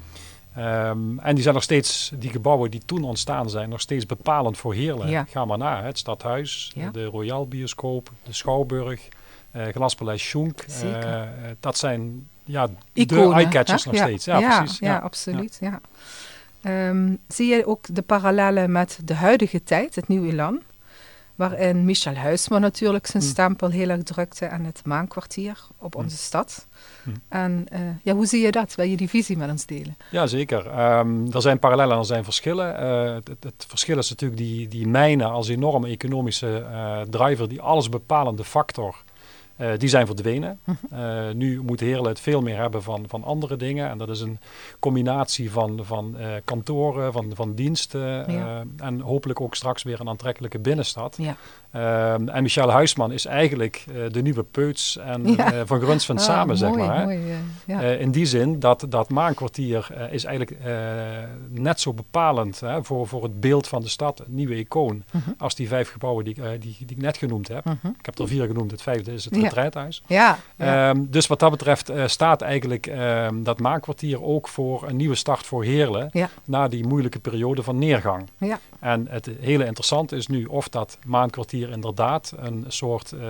Ehm, 0.54 1.18
en 1.18 1.34
die 1.34 1.42
zijn 1.42 1.54
nog 1.54 1.62
steeds, 1.62 2.12
die 2.14 2.30
gebouwen 2.30 2.70
die 2.70 2.82
toen 2.86 3.04
ontstaan 3.04 3.50
zijn, 3.50 3.68
nog 3.68 3.80
steeds 3.80 4.06
bepalend 4.06 4.58
voor 4.58 4.74
Heerlen. 4.74 5.08
Ja. 5.08 5.24
Ga 5.30 5.44
maar 5.44 5.58
na, 5.58 5.80
hè. 5.80 5.86
het 5.86 5.98
stadhuis, 5.98 6.72
Ja. 6.74 6.90
de 6.90 7.04
Royal 7.04 7.48
Bioscoop, 7.48 8.10
de 8.22 8.32
Schouwburg, 8.32 9.08
eh 9.50 9.66
Glaspaleis 9.66 10.28
Schunk. 10.28 10.64
Zeker. 10.66 11.02
Eh, 11.12 11.28
dat 11.60 11.78
zijn 11.78 12.28
ja, 12.44 12.68
Iconen, 12.92 13.28
de 13.28 13.34
eyecatchers 13.34 13.84
nog 13.84 13.94
Ja. 13.94 14.02
steeds. 14.04 14.24
Ja, 14.24 14.58
precies. 14.58 14.78
Ja, 14.78 14.98
absoluut. 14.98 15.58
Ja. 15.60 15.80
Ehm, 16.62 17.14
zie 17.28 17.54
je 17.54 17.66
ook 17.66 17.84
de 17.94 18.02
parallellen 18.02 18.72
met 18.72 18.98
de 19.04 19.14
huidige 19.14 19.62
tijd, 19.62 19.94
het 19.94 20.08
nieuwe 20.08 20.28
Elan? 20.32 20.60
Waarin 21.34 21.84
Michel 21.84 22.14
Huisman 22.14 22.60
natuurlijk 22.60 23.06
zijn 23.06 23.22
Hm. 23.22 23.28
stempel 23.28 23.70
heel 23.70 23.88
erg 23.88 24.02
drukte 24.02 24.46
en 24.46 24.64
het 24.64 24.80
maankwartier 24.84 25.66
op 25.78 25.94
Hm. 25.94 25.98
onze 26.00 26.16
stad. 26.16 26.66
Hm. 27.02 27.10
En 27.28 27.66
eh, 27.68 27.80
ja, 28.02 28.14
hoe 28.14 28.26
zie 28.26 28.42
je 28.42 28.50
dat? 28.50 28.74
Wil 28.74 28.86
je 28.86 28.96
die 28.96 29.08
visie 29.08 29.36
met 29.36 29.50
ons 29.50 29.66
delen? 29.66 29.96
Ja, 30.10 30.26
zeker. 30.26 30.66
Ehm, 30.66 31.26
er 31.32 31.42
zijn 31.42 31.58
parallellen 31.58 31.92
en 31.92 31.98
er 31.98 32.04
zijn 32.04 32.24
verschillen. 32.24 32.76
Eh, 32.78 33.14
het, 33.40 33.64
verschil 33.68 33.98
is 33.98 34.10
natuurlijk 34.10 34.40
die, 34.40 34.68
die 34.68 34.86
mijnen 34.86 35.30
als 35.30 35.48
enorme 35.48 35.88
economische 35.88 36.58
eh, 36.70 37.00
driver, 37.00 37.48
die 37.48 37.60
alles 37.60 37.88
bepalende 37.88 38.44
factor, 38.44 39.02
eh, 39.56 39.68
die 39.78 39.88
zijn 39.88 40.06
verdwenen. 40.06 40.58
Eh, 40.90 41.30
nu 41.30 41.62
moet 41.62 41.80
Heerlen 41.80 42.08
het 42.08 42.20
veel 42.20 42.40
meer 42.42 42.56
hebben 42.56 42.82
van, 42.82 43.04
van 43.08 43.24
andere 43.24 43.56
dingen. 43.56 43.88
En 43.88 43.98
dat 43.98 44.08
is 44.08 44.20
een 44.20 44.38
combinatie 44.78 45.50
van, 45.50 45.80
van 45.82 46.16
eh, 46.18 46.32
kantoren, 46.44 47.12
van, 47.12 47.32
van 47.34 47.54
diensten 47.54 48.32
Ja. 48.32 48.64
en 48.76 49.00
hopelijk 49.00 49.40
ook 49.40 49.54
straks 49.54 49.82
weer 49.82 50.00
een 50.00 50.08
aantrekkelijke 50.08 50.58
binnenstad. 50.58 51.16
Ja. 51.20 51.36
Ehm, 51.74 52.28
en 52.28 52.42
Michel 52.42 52.70
Huisman 52.70 53.12
is 53.12 53.26
eigenlijk 53.26 53.84
eh, 53.88 53.94
de 54.10 54.22
nieuwe 54.22 54.42
Peuts 54.42 54.98
en 54.98 55.22
Ja. 55.36 55.52
eh, 55.52 55.60
Van 55.64 55.80
Grunsven 55.80 56.16
Ah, 56.16 56.22
samen, 56.22 56.56
zeg 56.56 56.74
maar. 56.74 57.02
Mooi, 57.04 57.16
eh, 57.16 57.34
ja. 57.66 57.80
In 57.80 58.10
die 58.10 58.26
zin 58.26 58.60
dat 58.60 58.86
dat 58.88 59.08
maankwartier 59.10 59.88
is 60.10 60.24
eigenlijk 60.24 60.58
net 61.50 61.80
zo 61.80 61.92
bepalend 61.92 62.60
hè, 62.60 62.84
voor, 62.84 63.06
voor 63.06 63.22
het 63.22 63.40
beeld 63.40 63.68
van 63.68 63.82
de 63.82 63.88
stad, 63.88 64.18
een 64.20 64.34
nieuwe 64.34 64.56
icoon, 64.58 65.02
Mhm. 65.12 65.30
als 65.38 65.54
die 65.54 65.68
vijf 65.68 65.90
gebouwen 65.90 66.24
die, 66.24 66.34
ik, 66.34 66.62
die, 66.62 66.76
die 66.86 66.96
ik 66.96 67.02
net 67.02 67.16
genoemd 67.16 67.48
heb. 67.48 67.64
Mhm. 67.64 67.86
Ik 67.98 68.06
heb 68.06 68.18
er 68.18 68.28
vier 68.28 68.46
genoemd, 68.46 68.70
het 68.70 68.82
vijfde 68.82 69.12
is 69.12 69.24
het 69.24 69.34
Ja, 69.36 69.40
retreathuis. 69.42 70.02
Ja. 70.06 70.38
Ehm, 70.56 71.04
dus 71.08 71.26
wat 71.26 71.38
dat 71.40 71.50
betreft 71.50 71.92
staat 72.06 72.40
eigenlijk 72.42 72.86
ehm, 72.86 73.42
dat 73.42 73.60
maankwartier 73.60 74.22
ook 74.22 74.48
voor 74.48 74.84
een 74.88 74.96
nieuwe 74.96 75.14
start 75.14 75.46
voor 75.46 75.64
Heerlen. 75.64 76.08
Ja. 76.12 76.28
Na 76.44 76.68
die 76.68 76.86
moeilijke 76.86 77.18
periode 77.18 77.62
van 77.62 77.78
neergang. 77.78 78.28
Ja. 78.38 78.58
En 78.84 79.06
het 79.10 79.28
hele 79.40 79.64
interessante 79.66 80.16
is 80.16 80.26
nu 80.26 80.44
of 80.44 80.68
dat 80.68 80.98
maankwartier 81.06 81.70
inderdaad 81.70 82.32
een 82.36 82.64
soort 82.68 83.12
eh, 83.12 83.20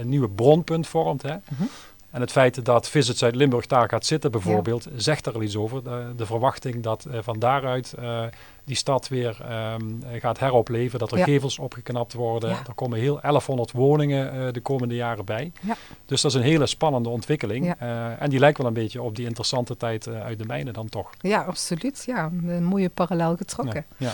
een 0.00 0.08
nieuwe 0.08 0.28
bronpunt 0.28 0.86
vormt. 0.86 1.22
Hè? 1.22 1.34
Mhm. 1.50 1.62
En 2.10 2.20
het 2.20 2.30
feit 2.32 2.64
dat 2.64 2.88
Visit 2.88 3.18
Zuid-Limburg 3.18 3.66
daar 3.66 3.88
gaat 3.88 4.06
zitten 4.06 4.30
bijvoorbeeld, 4.30 4.86
zegt 4.96 5.26
er 5.26 5.34
al 5.34 5.42
iets 5.42 5.56
over. 5.56 5.84
De, 5.84 6.12
de 6.16 6.26
verwachting 6.26 6.82
dat 6.82 7.04
eh, 7.04 7.18
van 7.22 7.38
daaruit 7.38 7.92
eh, 7.92 8.22
die 8.64 8.76
stad 8.76 9.08
weer 9.08 9.36
ehm, 9.48 9.84
gaat 10.20 10.38
heropleven. 10.38 10.98
Dat 10.98 11.12
er 11.12 11.18
Ja. 11.18 11.24
gevels 11.24 11.58
opgeknapt 11.58 12.12
worden. 12.12 12.50
Ja. 12.50 12.62
Er 12.66 12.74
komen 12.74 12.98
heel 12.98 13.20
1100 13.20 13.72
woningen 13.72 14.52
de 14.54 14.60
komende 14.60 14.94
jaren 14.94 15.24
bij. 15.24 15.52
Ja. 15.60 15.76
Dus 16.06 16.20
dat 16.20 16.30
is 16.30 16.36
een 16.36 16.44
hele 16.44 16.66
spannende 16.66 17.08
ontwikkeling. 17.08 17.74
En 18.18 18.30
die 18.30 18.38
lijkt 18.38 18.58
wel 18.58 18.66
een 18.66 18.72
beetje 18.72 19.02
op 19.02 19.16
die 19.16 19.26
interessante 19.26 19.76
tijd 19.76 20.08
uit 20.08 20.38
de 20.38 20.44
mijnen 20.44 20.72
dan 20.72 20.88
toch. 20.88 21.10
ja, 21.20 21.42
absoluut. 21.42 22.02
Ja, 22.06 22.30
een 22.46 22.64
mooie 22.64 22.88
parallel 22.88 23.36
getrokken. 23.36 23.84
Ja. 23.96 24.12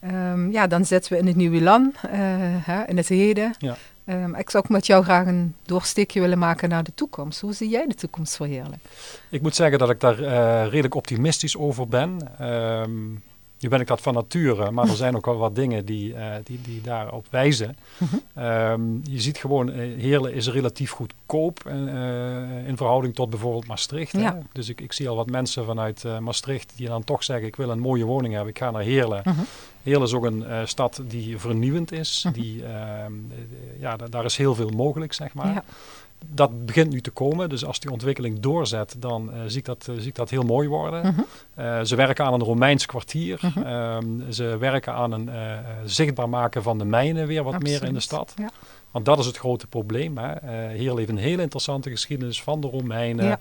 Ehm, 0.00 0.50
ja, 0.50 0.66
dan 0.66 0.84
zitten 0.84 1.12
we 1.12 1.18
in 1.18 1.26
het 1.26 1.36
nieuwe 1.36 1.60
land, 1.60 1.94
eh, 1.94 2.18
hè, 2.66 2.84
in 2.84 2.96
het 2.96 3.08
heden. 3.08 3.54
Ja. 3.58 3.76
Ehm, 4.04 4.34
ik 4.34 4.50
zou 4.50 4.64
ook 4.64 4.70
met 4.70 4.86
jou 4.86 5.04
graag 5.04 5.26
een 5.26 5.54
doorsteekje 5.62 6.20
willen 6.20 6.38
maken 6.38 6.68
naar 6.68 6.84
de 6.84 6.94
toekomst. 6.94 7.40
Hoe 7.40 7.52
zie 7.52 7.68
jij 7.68 7.86
de 7.86 7.94
toekomst 7.94 8.36
voor 8.36 8.46
Heerlen? 8.46 8.80
Ik 9.28 9.42
moet 9.42 9.54
zeggen 9.54 9.78
dat 9.78 9.90
ik 9.90 10.00
daar 10.00 10.22
eh, 10.22 10.64
redelijk 10.64 10.94
optimistisch 10.94 11.56
over 11.56 11.88
ben. 11.88 12.18
Ehm, 12.38 12.90
nu 13.60 13.68
ben 13.68 13.80
ik 13.80 13.86
dat 13.86 14.00
van 14.00 14.14
nature, 14.14 14.70
maar 14.70 14.88
er 14.88 14.94
zijn 14.96 15.16
ook 15.16 15.24
wel 15.26 15.36
wat 15.36 15.54
dingen 15.54 15.84
die, 15.84 16.14
eh, 16.14 16.34
die, 16.44 16.60
die 16.62 16.80
daarop 16.80 17.26
wijzen. 17.30 17.76
Mhm. 17.98 18.14
Ehm, 18.34 18.82
je 19.02 19.20
ziet 19.20 19.38
gewoon, 19.38 19.70
eh, 19.72 19.78
Heerlen 20.00 20.34
is 20.34 20.48
relatief 20.48 20.90
goedkoop 20.90 21.60
eh, 21.66 21.72
eh, 21.74 22.66
in 22.68 22.76
verhouding 22.76 23.14
tot 23.14 23.30
bijvoorbeeld 23.30 23.66
Maastricht. 23.66 24.12
Ja. 24.12 24.38
Dus 24.52 24.68
ik, 24.68 24.80
ik 24.80 24.92
zie 24.92 25.08
al 25.08 25.16
wat 25.16 25.30
mensen 25.30 25.64
vanuit 25.64 26.04
Maastricht 26.20 26.72
die 26.76 26.86
dan 26.88 27.04
toch 27.04 27.24
zeggen, 27.24 27.46
ik 27.46 27.56
wil 27.56 27.70
een 27.70 27.78
mooie 27.80 28.04
woning 28.04 28.32
hebben, 28.34 28.50
ik 28.52 28.58
ga 28.58 28.70
naar 28.70 28.82
Heerlen. 28.82 29.20
Mhm. 29.24 29.40
Heerlen 29.82 30.06
is 30.06 30.14
ook 30.14 30.24
een 30.24 30.44
stad 30.68 31.02
die 31.06 31.38
vernieuwend 31.38 31.92
is. 31.92 32.22
Mhm. 32.24 32.34
Die, 32.34 32.64
ehm, 32.64 32.72
eh, 33.30 33.80
ja, 33.80 33.96
da- 33.96 34.08
daar 34.08 34.24
is 34.24 34.36
heel 34.36 34.54
veel 34.54 34.68
mogelijk, 34.70 35.12
zeg 35.12 35.34
maar. 35.34 35.52
Ja. 35.52 35.64
Dat 36.26 36.66
begint 36.66 36.92
nu 36.92 37.00
te 37.00 37.10
komen. 37.10 37.48
Dus 37.48 37.64
als 37.64 37.80
die 37.80 37.90
ontwikkeling 37.90 38.40
doorzet, 38.40 38.94
dan 38.98 39.32
eh, 39.32 39.40
zie, 39.46 39.58
ik 39.58 39.64
dat, 39.64 39.86
eh, 39.88 39.94
zie 39.94 40.06
ik 40.06 40.14
dat 40.14 40.30
heel 40.30 40.42
mooi 40.42 40.68
worden. 40.68 41.06
Mhm. 41.06 41.20
Eh, 41.54 41.80
ze 41.80 41.96
werken 41.96 42.24
aan 42.24 42.32
een 42.32 42.42
Romeins 42.42 42.86
kwartier. 42.86 43.38
Mhm. 43.42 43.62
Ehm, 43.62 44.30
ze 44.30 44.56
werken 44.58 44.92
aan 44.92 45.12
een 45.12 45.30
zichtbaar 45.84 46.28
maken 46.28 46.62
van 46.62 46.78
de 46.78 46.84
mijnen 46.84 47.26
weer 47.26 47.42
wat 47.42 47.62
meer 47.62 47.84
in 47.84 47.94
de 47.94 48.00
stad. 48.00 48.34
Ja. 48.36 48.50
Want 48.90 49.04
dat 49.04 49.18
is 49.18 49.26
het 49.26 49.36
grote 49.36 49.66
probleem. 49.66 50.18
Hè. 50.18 50.48
Heerlen 50.48 50.96
heeft 50.96 51.08
een 51.10 51.16
hele 51.16 51.42
interessante 51.42 51.90
geschiedenis 51.90 52.42
van 52.42 52.60
de 52.60 52.66
Romeinen. 52.66 53.24
Ja. 53.24 53.38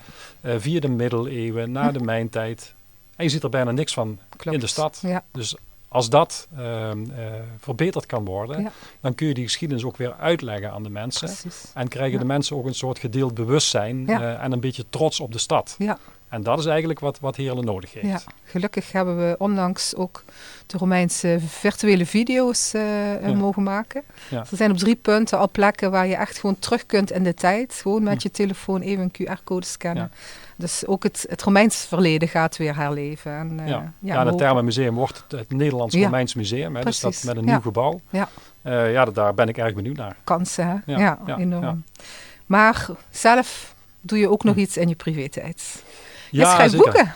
via 0.60 0.80
de 0.80 0.90
middeleeuwen, 0.90 1.72
na 1.72 1.92
de 1.92 2.00
mijntijd. 2.00 2.76
En 3.16 3.24
je 3.24 3.32
ziet 3.32 3.44
er 3.44 3.50
bijna 3.50 3.72
niks 3.72 3.94
van 3.94 4.20
Klopt. 4.30 4.56
in 4.56 4.60
de 4.60 4.68
stad. 4.68 5.00
Ja, 5.02 5.24
Dus 5.32 5.56
als 5.90 6.10
dat 6.10 6.48
ehm, 6.58 7.12
eh, 7.12 7.26
verbeterd 7.58 8.06
kan 8.06 8.26
worden, 8.26 8.62
Ja. 8.62 8.72
dan 9.02 9.16
kun 9.16 9.28
je 9.28 9.34
die 9.34 9.44
geschiedenis 9.44 9.84
ook 9.84 9.98
weer 9.98 10.14
uitleggen 10.14 10.72
aan 10.72 10.84
de 10.84 10.90
mensen. 10.90 11.28
precies. 11.28 11.72
En 11.74 11.88
krijgen 11.88 12.14
Ja. 12.14 12.20
de 12.20 12.26
mensen 12.26 12.56
ook 12.56 12.66
een 12.66 12.74
soort 12.76 13.00
gedeeld 13.00 13.34
bewustzijn 13.34 14.06
Ja. 14.06 14.22
eh, 14.22 14.44
en 14.44 14.52
een 14.52 14.60
beetje 14.60 14.86
trots 14.90 15.20
op 15.20 15.32
de 15.32 15.38
stad. 15.40 15.76
Ja. 15.78 15.98
En 16.30 16.44
dat 16.44 16.60
is 16.60 16.66
eigenlijk 16.66 17.00
wat, 17.00 17.20
wat 17.20 17.36
Heerlen 17.36 17.66
nodig 17.66 17.94
heeft. 17.94 18.06
Ja, 18.08 18.20
gelukkig 18.44 18.92
hebben 18.92 19.18
we 19.18 19.36
onlangs 19.38 19.96
ook 19.96 20.24
de 20.66 20.78
Romeinse 20.78 21.38
virtuele 21.48 22.06
video's 22.06 22.74
eh, 22.74 22.82
Ja. 23.28 23.34
mogen 23.34 23.64
maken. 23.64 24.04
Ja. 24.30 24.40
Er 24.52 24.58
zijn 24.58 24.72
op 24.72 24.78
drie 24.78 24.96
punten 24.96 25.38
al 25.40 25.50
plekken 25.52 25.92
waar 25.92 26.08
je 26.08 26.16
echt 26.16 26.40
gewoon 26.40 26.60
terug 26.60 26.86
kunt 26.86 27.12
in 27.12 27.24
de 27.24 27.34
tijd. 27.34 27.74
Gewoon 27.74 28.04
met 28.04 28.24
je 28.24 28.32
telefoon 28.32 28.82
even 28.82 29.04
een 29.14 29.28
QR-code 29.38 29.66
scannen. 29.66 30.04
Ja. 30.14 30.18
Dus 30.56 30.86
ook 30.86 31.04
het, 31.04 31.26
het 31.30 31.42
Romeins 31.42 31.76
verleden 31.86 32.28
gaat 32.28 32.58
weer 32.58 32.76
herleven. 32.76 33.32
En, 33.32 33.60
eh, 33.60 33.68
Ja, 33.68 33.94
ja, 34.00 34.12
en 34.14 34.20
het 34.20 34.24
hopen- 34.30 34.38
Thermenmuseum 34.38 34.96
wordt 34.96 35.24
het, 35.28 35.40
het 35.40 35.52
Nederlands. 35.52 35.96
Romeins 35.96 36.34
Museum. 36.34 36.76
Hè, 36.76 36.84
dus 36.84 37.00
dat 37.00 37.24
met 37.26 37.38
een 37.38 37.46
nieuw 37.46 37.60
gebouw. 37.62 38.00
Ja. 38.10 38.30
Eh, 38.62 38.92
ja, 38.92 39.06
daar 39.06 39.34
ben 39.34 39.48
ik 39.48 39.58
erg 39.58 39.74
benieuwd 39.74 39.96
naar. 39.98 40.16
kansen. 40.24 40.68
Hè? 40.68 40.94
Ja, 40.94 41.00
Ja, 41.00 41.20
ja, 41.26 41.38
enorm. 41.38 41.84
Maar 42.46 42.88
zelf 43.10 43.76
doe 44.02 44.18
je 44.20 44.30
ook 44.30 44.44
nog 44.44 44.54
Hm. 44.56 44.60
iets 44.62 44.78
in 44.78 44.88
je 44.90 44.96
privé-tijd. 44.96 45.84
Je 45.86 45.89
Ja, 46.32 46.54
schrijft 46.54 46.72
zeker. 46.72 46.92
boeken. 46.92 47.14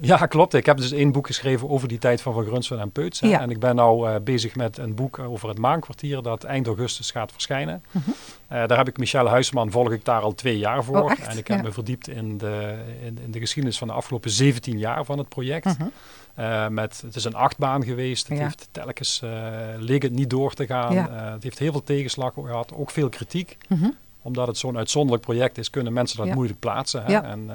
Ja, 0.00 0.16
klopt. 0.26 0.54
Ik 0.54 0.66
heb 0.66 0.76
dus 0.76 0.92
één 0.92 1.12
boek 1.12 1.26
geschreven 1.26 1.68
over 1.68 1.88
die 1.88 1.98
tijd 1.98 2.20
van 2.22 2.32
Van 2.34 2.44
Grunsven 2.44 2.80
en 2.80 2.90
Peuts. 2.90 3.20
Ja. 3.20 3.40
En 3.40 3.50
ik 3.50 3.60
ben 3.60 3.74
nu 3.76 3.82
eh, 3.82 4.14
bezig 4.24 4.56
met 4.56 4.78
een 4.78 4.94
boek 4.94 5.18
over 5.18 5.48
het 5.48 5.58
maankwartier 5.58 6.22
dat 6.22 6.44
eind 6.44 6.66
augustus 6.66 7.10
gaat 7.10 7.32
verschijnen. 7.32 7.82
Mhm. 7.90 8.10
Eh, 8.48 8.66
daar 8.66 8.78
heb 8.78 8.88
ik 8.88 8.98
Michel 8.98 9.26
Huisman, 9.28 9.70
volg 9.70 9.92
ik 9.92 10.04
daar 10.04 10.20
al 10.20 10.34
twee 10.34 10.58
jaar 10.58 10.84
voor. 10.84 11.02
Oh? 11.02 11.10
En 11.28 11.38
ik 11.38 11.46
heb 11.48 11.56
Ja. 11.56 11.62
me 11.62 11.72
verdiept 11.72 12.08
in 12.08 12.38
de, 12.38 12.74
in, 13.02 13.18
in 13.24 13.30
de 13.30 13.38
geschiedenis 13.38 13.78
van 13.78 13.88
de 13.88 13.94
afgelopen 13.94 14.30
17 14.30 14.78
jaar 14.78 15.04
van 15.04 15.18
het 15.18 15.28
project. 15.28 15.64
Mhm. 15.78 15.88
Eh, 16.34 16.68
met, 16.68 17.00
het 17.06 17.16
is 17.16 17.24
een 17.24 17.34
achtbaan 17.34 17.84
geweest. 17.84 18.28
Het 18.28 18.38
Ja. 18.38 18.44
heeft 18.44 18.68
telkens 18.72 19.20
uh, 19.24 19.30
leek 19.78 20.02
het 20.02 20.12
niet 20.12 20.30
door 20.30 20.54
te 20.54 20.66
gaan. 20.66 20.92
Ja. 20.94 21.08
Eh, 21.08 21.32
het 21.32 21.42
heeft 21.42 21.58
heel 21.58 21.72
veel 21.72 21.82
tegenslag 21.84 22.32
gehad, 22.34 22.72
ook 22.74 22.90
veel 22.90 23.08
kritiek. 23.08 23.56
Mhm. 23.68 23.88
Omdat 24.22 24.46
het 24.46 24.58
zo'n 24.58 24.76
uitzonderlijk 24.76 25.24
project 25.24 25.58
is, 25.58 25.70
kunnen 25.70 25.92
mensen 25.92 26.16
dat 26.16 26.26
Ja. 26.26 26.34
moeilijk 26.34 26.58
plaatsen. 26.58 27.04
Hè? 27.04 27.12
Ja. 27.12 27.22
En, 27.22 27.50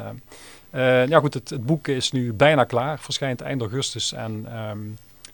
eh, 0.71 1.07
ja 1.07 1.19
goed, 1.19 1.33
het, 1.33 1.49
het 1.49 1.65
boek 1.65 1.87
is 1.87 2.11
nu 2.11 2.33
bijna 2.33 2.63
klaar, 2.63 2.99
verschijnt 2.99 3.41
eind 3.41 3.61
augustus. 3.61 4.13
En 4.13 4.45
ehm, 4.51 4.79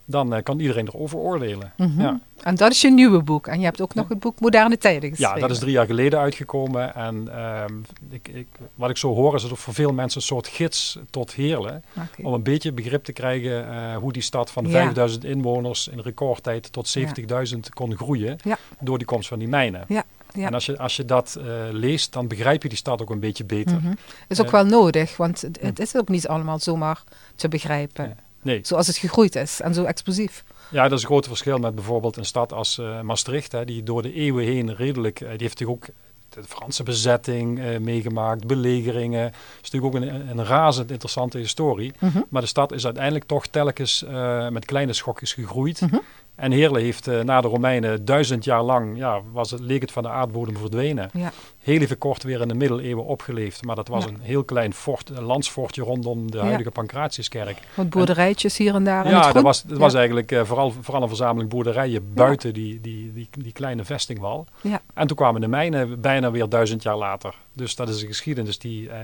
dan 0.08 0.34
eh, 0.34 0.42
kan 0.42 0.58
iedereen 0.58 0.86
erover 0.86 1.18
oordelen. 1.18 1.72
Mhm. 1.76 2.00
Ja. 2.00 2.20
En 2.42 2.54
dat 2.54 2.70
is 2.70 2.80
je 2.80 2.90
nieuwe 2.90 3.22
boek. 3.22 3.46
En 3.46 3.58
je 3.58 3.64
hebt 3.64 3.80
ook 3.80 3.94
nog 3.94 4.08
het 4.08 4.18
boek 4.18 4.40
Moderne 4.40 4.78
Tijden 4.78 5.10
geschreven. 5.10 5.34
Ja, 5.34 5.40
dat 5.40 5.50
is 5.50 5.58
drie 5.58 5.72
jaar 5.72 5.86
geleden 5.86 6.18
uitgekomen. 6.18 6.94
En 6.94 7.28
ehm, 7.32 7.72
ik, 8.10 8.28
ik, 8.28 8.46
wat 8.74 8.90
ik 8.90 8.96
zo 8.96 9.14
hoor 9.14 9.34
is 9.34 9.42
dat 9.42 9.50
het 9.50 9.60
voor 9.60 9.74
veel 9.74 9.92
mensen 9.92 10.20
een 10.20 10.26
soort 10.26 10.48
gids 10.48 10.98
tot 11.10 11.32
Heerlen. 11.32 11.84
Om 12.22 12.32
een 12.32 12.42
beetje 12.42 12.72
begrip 12.72 13.04
te 13.04 13.12
krijgen 13.12 13.70
eh, 13.70 13.96
hoe 13.96 14.12
die 14.12 14.22
stad 14.22 14.50
van 14.50 14.64
Ja. 14.64 14.70
5000 14.70 15.24
inwoners 15.24 15.88
in 15.88 16.00
recordtijd 16.00 16.72
tot 16.72 16.98
70.000 16.98 17.58
kon 17.74 17.96
groeien. 17.96 18.38
Door 18.80 18.98
die 18.98 19.06
komst 19.06 19.28
van 19.28 19.38
die 19.38 19.48
mijnen. 19.48 19.84
Ja, 19.88 20.04
ja. 20.34 20.46
En 20.46 20.54
als 20.54 20.66
je, 20.66 20.78
als 20.78 20.96
je 20.96 21.04
dat 21.04 21.34
eh, 21.40 21.44
leest, 21.70 22.12
dan 22.12 22.26
begrijp 22.28 22.62
je 22.62 22.68
die 22.68 22.78
stad 22.78 23.02
ook 23.02 23.10
een 23.10 23.20
beetje 23.20 23.44
beter. 23.44 23.76
Mhm. 23.76 23.92
Is 24.28 24.40
ook 24.40 24.46
Eh, 24.46 24.52
wel 24.52 24.64
nodig, 24.64 25.16
want 25.16 25.40
het, 25.60 25.78
is 25.78 25.96
ook 25.96 26.08
niet 26.08 26.28
allemaal 26.28 26.58
zomaar 26.58 27.02
te 27.36 27.48
begrijpen. 27.48 28.04
Nee. 28.04 28.14
Nee, 28.42 28.60
Zoals 28.62 28.86
het 28.86 28.96
gegroeid 28.96 29.34
is 29.36 29.60
en 29.60 29.74
zo 29.74 29.84
explosief. 29.84 30.44
ja, 30.70 30.82
dat 30.82 30.92
is 30.92 31.00
een 31.02 31.08
groot 31.08 31.26
verschil 31.26 31.58
met 31.58 31.74
bijvoorbeeld 31.74 32.16
een 32.16 32.24
stad 32.24 32.52
als 32.52 32.78
eh, 32.78 33.00
Maastricht. 33.00 33.52
Hè, 33.52 33.64
die 33.64 33.82
door 33.82 34.02
de 34.02 34.12
eeuwen 34.12 34.44
heen 34.44 34.74
redelijk, 34.74 35.18
die 35.18 35.28
heeft 35.28 35.58
natuurlijk 35.58 35.70
ook 35.70 35.94
de 36.28 36.42
Franse 36.48 36.82
bezetting 36.82 37.78
meegemaakt, 37.78 38.46
belegeringen. 38.46 39.22
Het 39.22 39.34
is 39.62 39.70
natuurlijk 39.70 39.94
ook 39.96 40.02
een, 40.02 40.38
een 40.38 40.44
razend 40.44 40.90
interessante 40.90 41.38
historie. 41.38 41.92
Mhm. 41.98 42.18
Maar 42.28 42.42
de 42.42 42.48
stad 42.48 42.72
is 42.72 42.84
uiteindelijk 42.84 43.24
toch 43.24 43.46
telkens 43.46 44.04
met 44.50 44.64
kleine 44.64 44.92
schokjes 44.92 45.32
gegroeid. 45.32 45.80
Mhm. 45.80 45.96
En 46.38 46.52
Heerlen 46.52 46.82
heeft 46.82 47.06
eh, 47.06 47.20
na 47.20 47.40
de 47.40 47.48
Romeinen 47.48 48.04
duizend 48.04 48.44
jaar 48.44 48.62
lang, 48.62 48.96
ja, 48.98 49.20
was 49.32 49.50
het, 49.50 49.60
leek 49.60 49.80
het 49.80 49.92
van 49.92 50.02
de 50.02 50.08
aardbodem 50.08 50.56
verdwenen. 50.56 51.10
Ja. 51.12 51.32
Heel 51.58 51.80
even 51.80 51.98
kort 51.98 52.22
weer 52.22 52.40
in 52.40 52.48
de 52.48 52.54
middeleeuwen 52.54 53.04
opgeleefd. 53.04 53.64
Maar 53.64 53.76
dat 53.76 53.88
was 53.88 54.04
Ja. 54.04 54.10
een 54.10 54.20
heel 54.20 54.44
klein 54.44 54.72
fort, 54.74 55.10
een 55.10 55.22
landsfortje 55.22 55.82
rondom 55.82 56.30
de 56.30 56.36
Ja. 56.36 56.42
huidige 56.44 56.70
Pancratiuskerk. 56.70 57.58
Wat 57.74 57.88
boerderijtjes 57.90 58.56
hier 58.56 58.74
en 58.74 58.84
daar. 58.84 59.08
Ja, 59.08 59.32
dat 59.32 59.42
was, 59.42 59.62
dat 59.62 59.78
was 59.78 59.92
Ja. 59.92 59.98
eigenlijk 59.98 60.32
eh, 60.32 60.44
vooral, 60.44 60.70
vooral 60.80 61.02
een 61.02 61.08
verzameling 61.08 61.50
boerderijen 61.50 62.14
buiten 62.14 62.54
die, 62.54 62.80
die, 62.80 63.12
die, 63.12 63.28
die 63.38 63.52
kleine 63.52 63.84
vestingwal. 63.84 64.46
Ja. 64.60 64.80
En 64.94 65.06
toen 65.06 65.16
kwamen 65.16 65.40
de 65.40 65.48
mijnen 65.48 66.00
bijna 66.00 66.30
weer 66.30 66.48
duizend 66.48 66.82
jaar 66.82 66.96
later. 66.96 67.34
Dus 67.52 67.76
dat 67.76 67.88
is 67.88 68.00
een 68.02 68.08
geschiedenis 68.08 68.58
die 68.58 68.90
eh, 68.90 68.98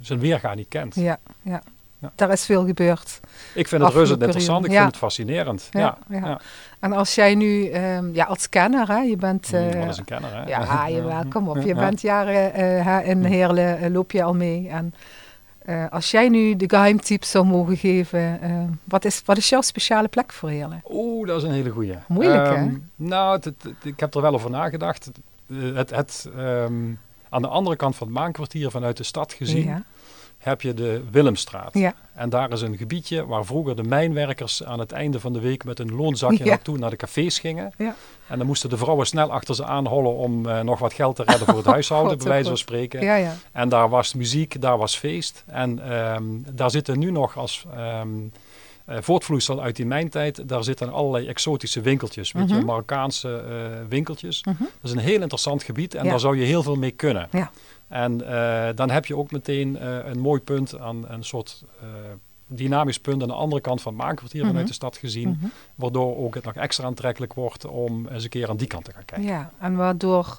zijn 0.00 0.18
weerga 0.18 0.54
niet 0.54 0.68
kent. 0.68 0.94
Ja, 0.94 1.18
ja. 1.42 1.62
Ja. 2.00 2.12
Daar 2.14 2.30
is 2.30 2.44
veel 2.46 2.66
gebeurd. 2.66 3.20
Ik 3.54 3.68
vind 3.68 3.82
het 3.82 3.92
reuze 3.92 4.12
interessant, 4.12 4.64
ik 4.64 4.70
vind 4.72 4.84
het 4.84 4.96
fascinerend. 4.96 5.68
Ja, 5.70 5.98
Ja. 6.08 6.40
En 6.80 6.92
als 6.92 7.14
jij 7.14 7.34
nu, 7.34 7.66
ehm, 7.68 8.14
ja, 8.14 8.24
als 8.24 8.48
kenner, 8.48 8.88
hè, 8.88 8.98
je 8.98 9.16
bent... 9.16 9.52
Mm, 9.52 9.58
is 9.88 9.98
een 9.98 10.04
kenner, 10.04 10.34
hè? 10.34 10.42
ja, 10.48 10.88
jawel, 10.96 11.24
kom 11.28 11.48
op. 11.48 11.56
Je 11.60 11.74
bent 11.74 12.00
jaren 12.00 12.54
eh, 12.54 12.84
hè, 12.86 13.00
in 13.02 13.24
Heerlen, 13.24 13.78
eh, 13.78 13.90
loop 13.90 14.10
je 14.12 14.22
al 14.22 14.34
mee. 14.34 14.68
En 14.68 14.94
als 15.90 16.10
jij 16.10 16.28
nu 16.28 16.56
de 16.56 16.68
geheimtips 16.68 17.30
zou 17.30 17.44
mogen 17.46 17.76
geven, 17.76 18.40
eh, 18.42 18.50
wat, 18.84 19.04
is, 19.04 19.22
wat 19.24 19.36
is 19.36 19.48
jouw 19.48 19.60
speciale 19.60 20.08
plek 20.08 20.32
voor 20.32 20.48
Heerlen? 20.48 20.82
Oeh, 20.90 21.26
dat 21.28 21.36
is 21.36 21.42
een 21.48 21.54
hele 21.54 21.70
goeie. 21.70 21.94
Moeilijk, 22.08 22.46
hè? 22.46 22.54
Ehm, 22.54 22.74
Nou, 22.96 23.32
het- 23.36 23.44
het- 23.44 23.56
ik 23.82 24.00
heb 24.00 24.14
er 24.14 24.22
wel 24.22 24.34
over 24.34 24.50
nagedacht. 24.50 25.10
Het, 25.74 25.90
het, 25.90 26.28
ehm, 26.36 26.74
aan 27.28 27.42
de 27.42 27.48
andere 27.48 27.76
kant 27.76 27.96
van 27.96 28.06
het 28.06 28.16
maankwartier 28.16 28.70
vanuit 28.70 28.96
de 28.96 29.02
stad 29.02 29.32
gezien 29.32 29.84
heb 30.40 30.60
je 30.62 30.74
de 30.74 31.02
Willemstraat. 31.10 31.74
ja, 31.74 31.94
En 32.14 32.28
daar 32.30 32.52
is 32.52 32.60
een 32.60 32.76
gebiedje 32.76 33.26
waar 33.26 33.44
vroeger 33.44 33.76
de 33.76 33.82
mijnwerkers 33.82 34.64
aan 34.64 34.78
het 34.78 34.92
einde 34.92 35.20
van 35.20 35.32
de 35.32 35.40
week 35.40 35.64
met 35.64 35.78
een 35.78 35.94
loonzakje 35.94 36.44
Ja. 36.44 36.50
naartoe 36.50 36.78
naar 36.78 36.90
de 36.90 36.96
cafés 36.96 37.38
gingen. 37.38 37.72
Ja. 37.78 37.94
En 38.28 38.38
dan 38.38 38.46
moesten 38.46 38.70
de 38.70 38.76
vrouwen 38.76 39.06
snel 39.06 39.32
achter 39.32 39.54
ze 39.54 39.64
aanhollen 39.64 40.14
om 40.16 40.46
eh, 40.48 40.60
nog 40.60 40.78
wat 40.78 40.92
geld 40.92 41.16
te 41.16 41.22
redden 41.26 41.46
voor 41.46 41.56
het 41.56 41.66
huishouden, 41.76 42.18
bij 42.18 42.26
wijze 42.26 42.48
van 42.48 42.58
spreken. 42.58 43.02
ja, 43.02 43.14
ja. 43.14 43.34
En 43.52 43.68
daar 43.68 43.88
was 43.88 44.14
muziek, 44.14 44.60
daar 44.60 44.78
was 44.78 44.96
feest. 44.96 45.44
En 45.46 45.90
ehm, 45.90 46.24
daar 46.52 46.70
zitten 46.70 46.98
nu 46.98 47.10
nog 47.10 47.36
als 47.36 47.64
Uh, 48.88 48.96
voortvloeisel 49.00 49.62
uit 49.62 49.76
die 49.76 49.86
mijntijd, 49.86 50.48
daar 50.48 50.64
zitten 50.64 50.92
allerlei 50.92 51.26
exotische 51.26 51.80
winkeltjes. 51.80 52.32
Weet 52.32 52.48
je, 52.48 52.54
Mhm. 52.54 52.64
Marokkaanse 52.64 53.36
eh, 53.48 53.54
winkeltjes. 53.88 54.44
Mhm. 54.44 54.56
Dat 54.62 54.68
is 54.82 54.90
een 54.90 54.98
heel 54.98 55.20
interessant 55.20 55.62
gebied 55.62 55.94
en 55.94 56.04
daar 56.08 56.20
zou 56.20 56.36
je 56.38 56.44
heel 56.44 56.62
veel 56.62 56.76
mee 56.76 56.90
kunnen. 56.90 57.28
En 57.90 58.26
eh, 58.28 58.68
dan 58.74 58.90
heb 58.90 59.06
je 59.06 59.16
ook 59.16 59.30
meteen 59.30 59.78
eh, 59.78 59.96
een 60.04 60.18
mooi 60.18 60.40
punt 60.40 60.78
aan 60.78 61.04
een 61.08 61.24
soort 61.24 61.64
eh, 61.80 61.88
dynamisch 62.46 63.00
punt 63.00 63.22
aan 63.22 63.28
de 63.28 63.34
andere 63.34 63.60
kant 63.60 63.82
van 63.82 63.92
het 63.92 64.02
maankwartier 64.02 64.40
Mhm. 64.40 64.48
vanuit 64.50 64.68
de 64.68 64.74
stad 64.74 64.96
gezien. 64.96 65.28
Mhm. 65.28 65.46
Waardoor 65.74 66.16
ook 66.16 66.34
het 66.34 66.44
nog 66.44 66.54
extra 66.54 66.84
aantrekkelijk 66.86 67.34
wordt 67.34 67.66
om 67.66 68.06
eens 68.06 68.24
een 68.24 68.30
keer 68.30 68.48
aan 68.48 68.56
die 68.56 68.66
kant 68.66 68.84
te 68.84 68.92
gaan 68.92 69.04
kijken. 69.04 69.28
Ja, 69.28 69.50
en 69.60 69.76
waardoor 69.76 70.38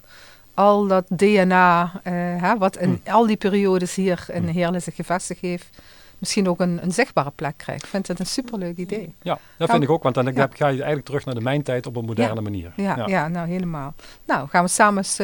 al 0.53 0.87
dat 0.87 1.05
DNA, 1.07 1.91
hè, 2.03 2.57
wat 2.57 2.77
in 2.77 3.01
al 3.05 3.25
die 3.25 3.37
periodes 3.37 3.95
hier 3.95 4.25
in 4.27 4.43
Hmm. 4.43 4.51
Heerlen 4.51 4.81
zich 4.81 4.95
gevestigd 4.95 5.41
heeft, 5.41 5.81
misschien 6.21 6.47
ook 6.49 6.59
een, 6.59 6.79
een 6.83 6.91
zichtbare 6.91 7.31
plek 7.35 7.53
krijgt. 7.57 7.83
Ik 7.83 7.89
vind 7.89 8.07
het 8.07 8.19
een 8.19 8.25
superleuk 8.25 8.77
idee. 8.77 9.13
Ja, 9.21 9.37
dat 9.57 9.69
vind 9.69 9.83
ik 9.83 9.89
ook, 9.89 10.03
want 10.03 10.15
dan 10.15 10.25
Ja. 10.33 10.47
ga 10.53 10.67
je 10.67 10.73
eigenlijk 10.73 11.05
terug 11.05 11.25
naar 11.25 11.35
de 11.35 11.41
mijntijd 11.41 11.85
op 11.87 11.95
een 11.95 12.05
moderne 12.05 12.41
manier. 12.41 12.71
Ja, 12.75 13.03
ja. 13.07 13.27
nou 13.27 13.47
helemaal. 13.47 13.93
Nou, 14.25 14.47
gaan 14.49 14.63
we 14.63 14.69
samen 14.69 14.97
eens 14.97 15.19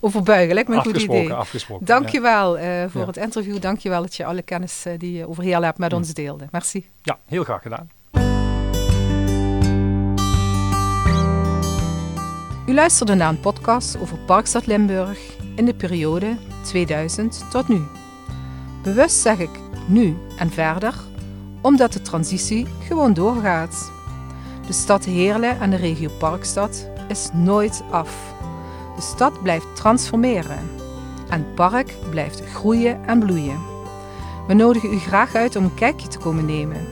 over 0.00 0.22
buigen. 0.22 0.54
Lijkt 0.54 0.68
me 0.68 0.76
een 0.76 0.82
goed 0.82 1.02
idee. 1.02 1.32
afgesproken. 1.32 1.86
Dankjewel 1.86 2.58
eh 2.58 2.84
voor 2.88 3.06
het 3.06 3.16
interview. 3.16 3.60
Dankjewel 3.60 4.00
dat 4.02 4.16
je 4.16 4.24
alle 4.24 4.42
kennis 4.42 4.84
eh, 4.86 4.98
die 4.98 5.12
je 5.12 5.28
over 5.28 5.44
hebt 5.64 5.78
met 5.78 5.90
Hmm. 5.90 6.00
ons 6.00 6.14
deelde. 6.14 6.46
Merci. 6.50 6.78
Ja. 6.78 6.86
ja, 7.02 7.18
heel 7.26 7.44
graag 7.44 7.62
gedaan. 7.62 7.90
U 12.66 12.74
luisterde 12.74 13.14
naar 13.14 13.28
een 13.28 13.40
podcast 13.40 13.98
over 14.00 14.18
Parkstad 14.18 14.66
Limburg 14.66 15.18
in 15.56 15.64
de 15.64 15.74
periode 15.74 16.36
2000 16.64 17.44
tot 17.50 17.68
nu. 17.68 17.82
Bewust 18.82 19.16
zeg 19.20 19.38
ik 19.38 19.50
nu 19.88 20.16
en 20.36 20.50
verder, 20.50 20.94
omdat 21.60 21.92
de 21.92 22.02
transitie 22.02 22.66
gewoon 22.86 23.14
doorgaat. 23.14 23.90
De 24.66 24.72
stad 24.72 25.04
Heerlen 25.04 25.60
en 25.60 25.70
de 25.70 25.76
regio 25.76 26.10
Parkstad 26.18 26.88
is 27.08 27.30
nooit 27.32 27.82
af. 27.90 28.34
De 28.96 29.02
stad 29.02 29.42
blijft 29.42 29.76
transformeren 29.76 30.58
en 31.28 31.44
het 31.44 31.54
park 31.54 31.94
blijft 32.10 32.42
groeien 32.54 33.04
en 33.06 33.18
bloeien. 33.18 33.58
We 34.46 34.54
nodigen 34.54 34.92
u 34.92 34.98
graag 34.98 35.34
uit 35.34 35.56
om 35.56 35.64
een 35.64 35.74
kijkje 35.74 36.08
te 36.08 36.18
komen 36.18 36.46
nemen 36.46 36.86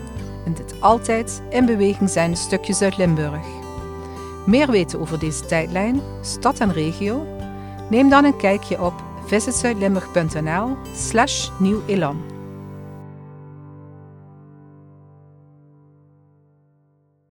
in 0.45 0.53
dit 0.53 0.75
altijd 0.81 1.43
in 1.51 1.67
beweging 1.67 2.11
zijnde 2.11 2.37
stukje 2.37 2.73
Zuid-Limburg. 2.73 3.47
Meer 4.47 4.71
weten 4.71 5.01
over 5.01 5.19
deze 5.19 5.47
tijdlijn, 5.47 6.01
stad 6.21 6.61
en 6.61 6.73
regio? 6.73 7.27
Neem 7.91 8.09
dan 8.09 8.25
een 8.25 8.37
kijkje 8.37 8.83
op 8.83 8.95
visitzuidlimburg.nl 9.27 10.77
slash 10.95 11.49
nieuw 11.59 11.83
elan. 11.87 12.36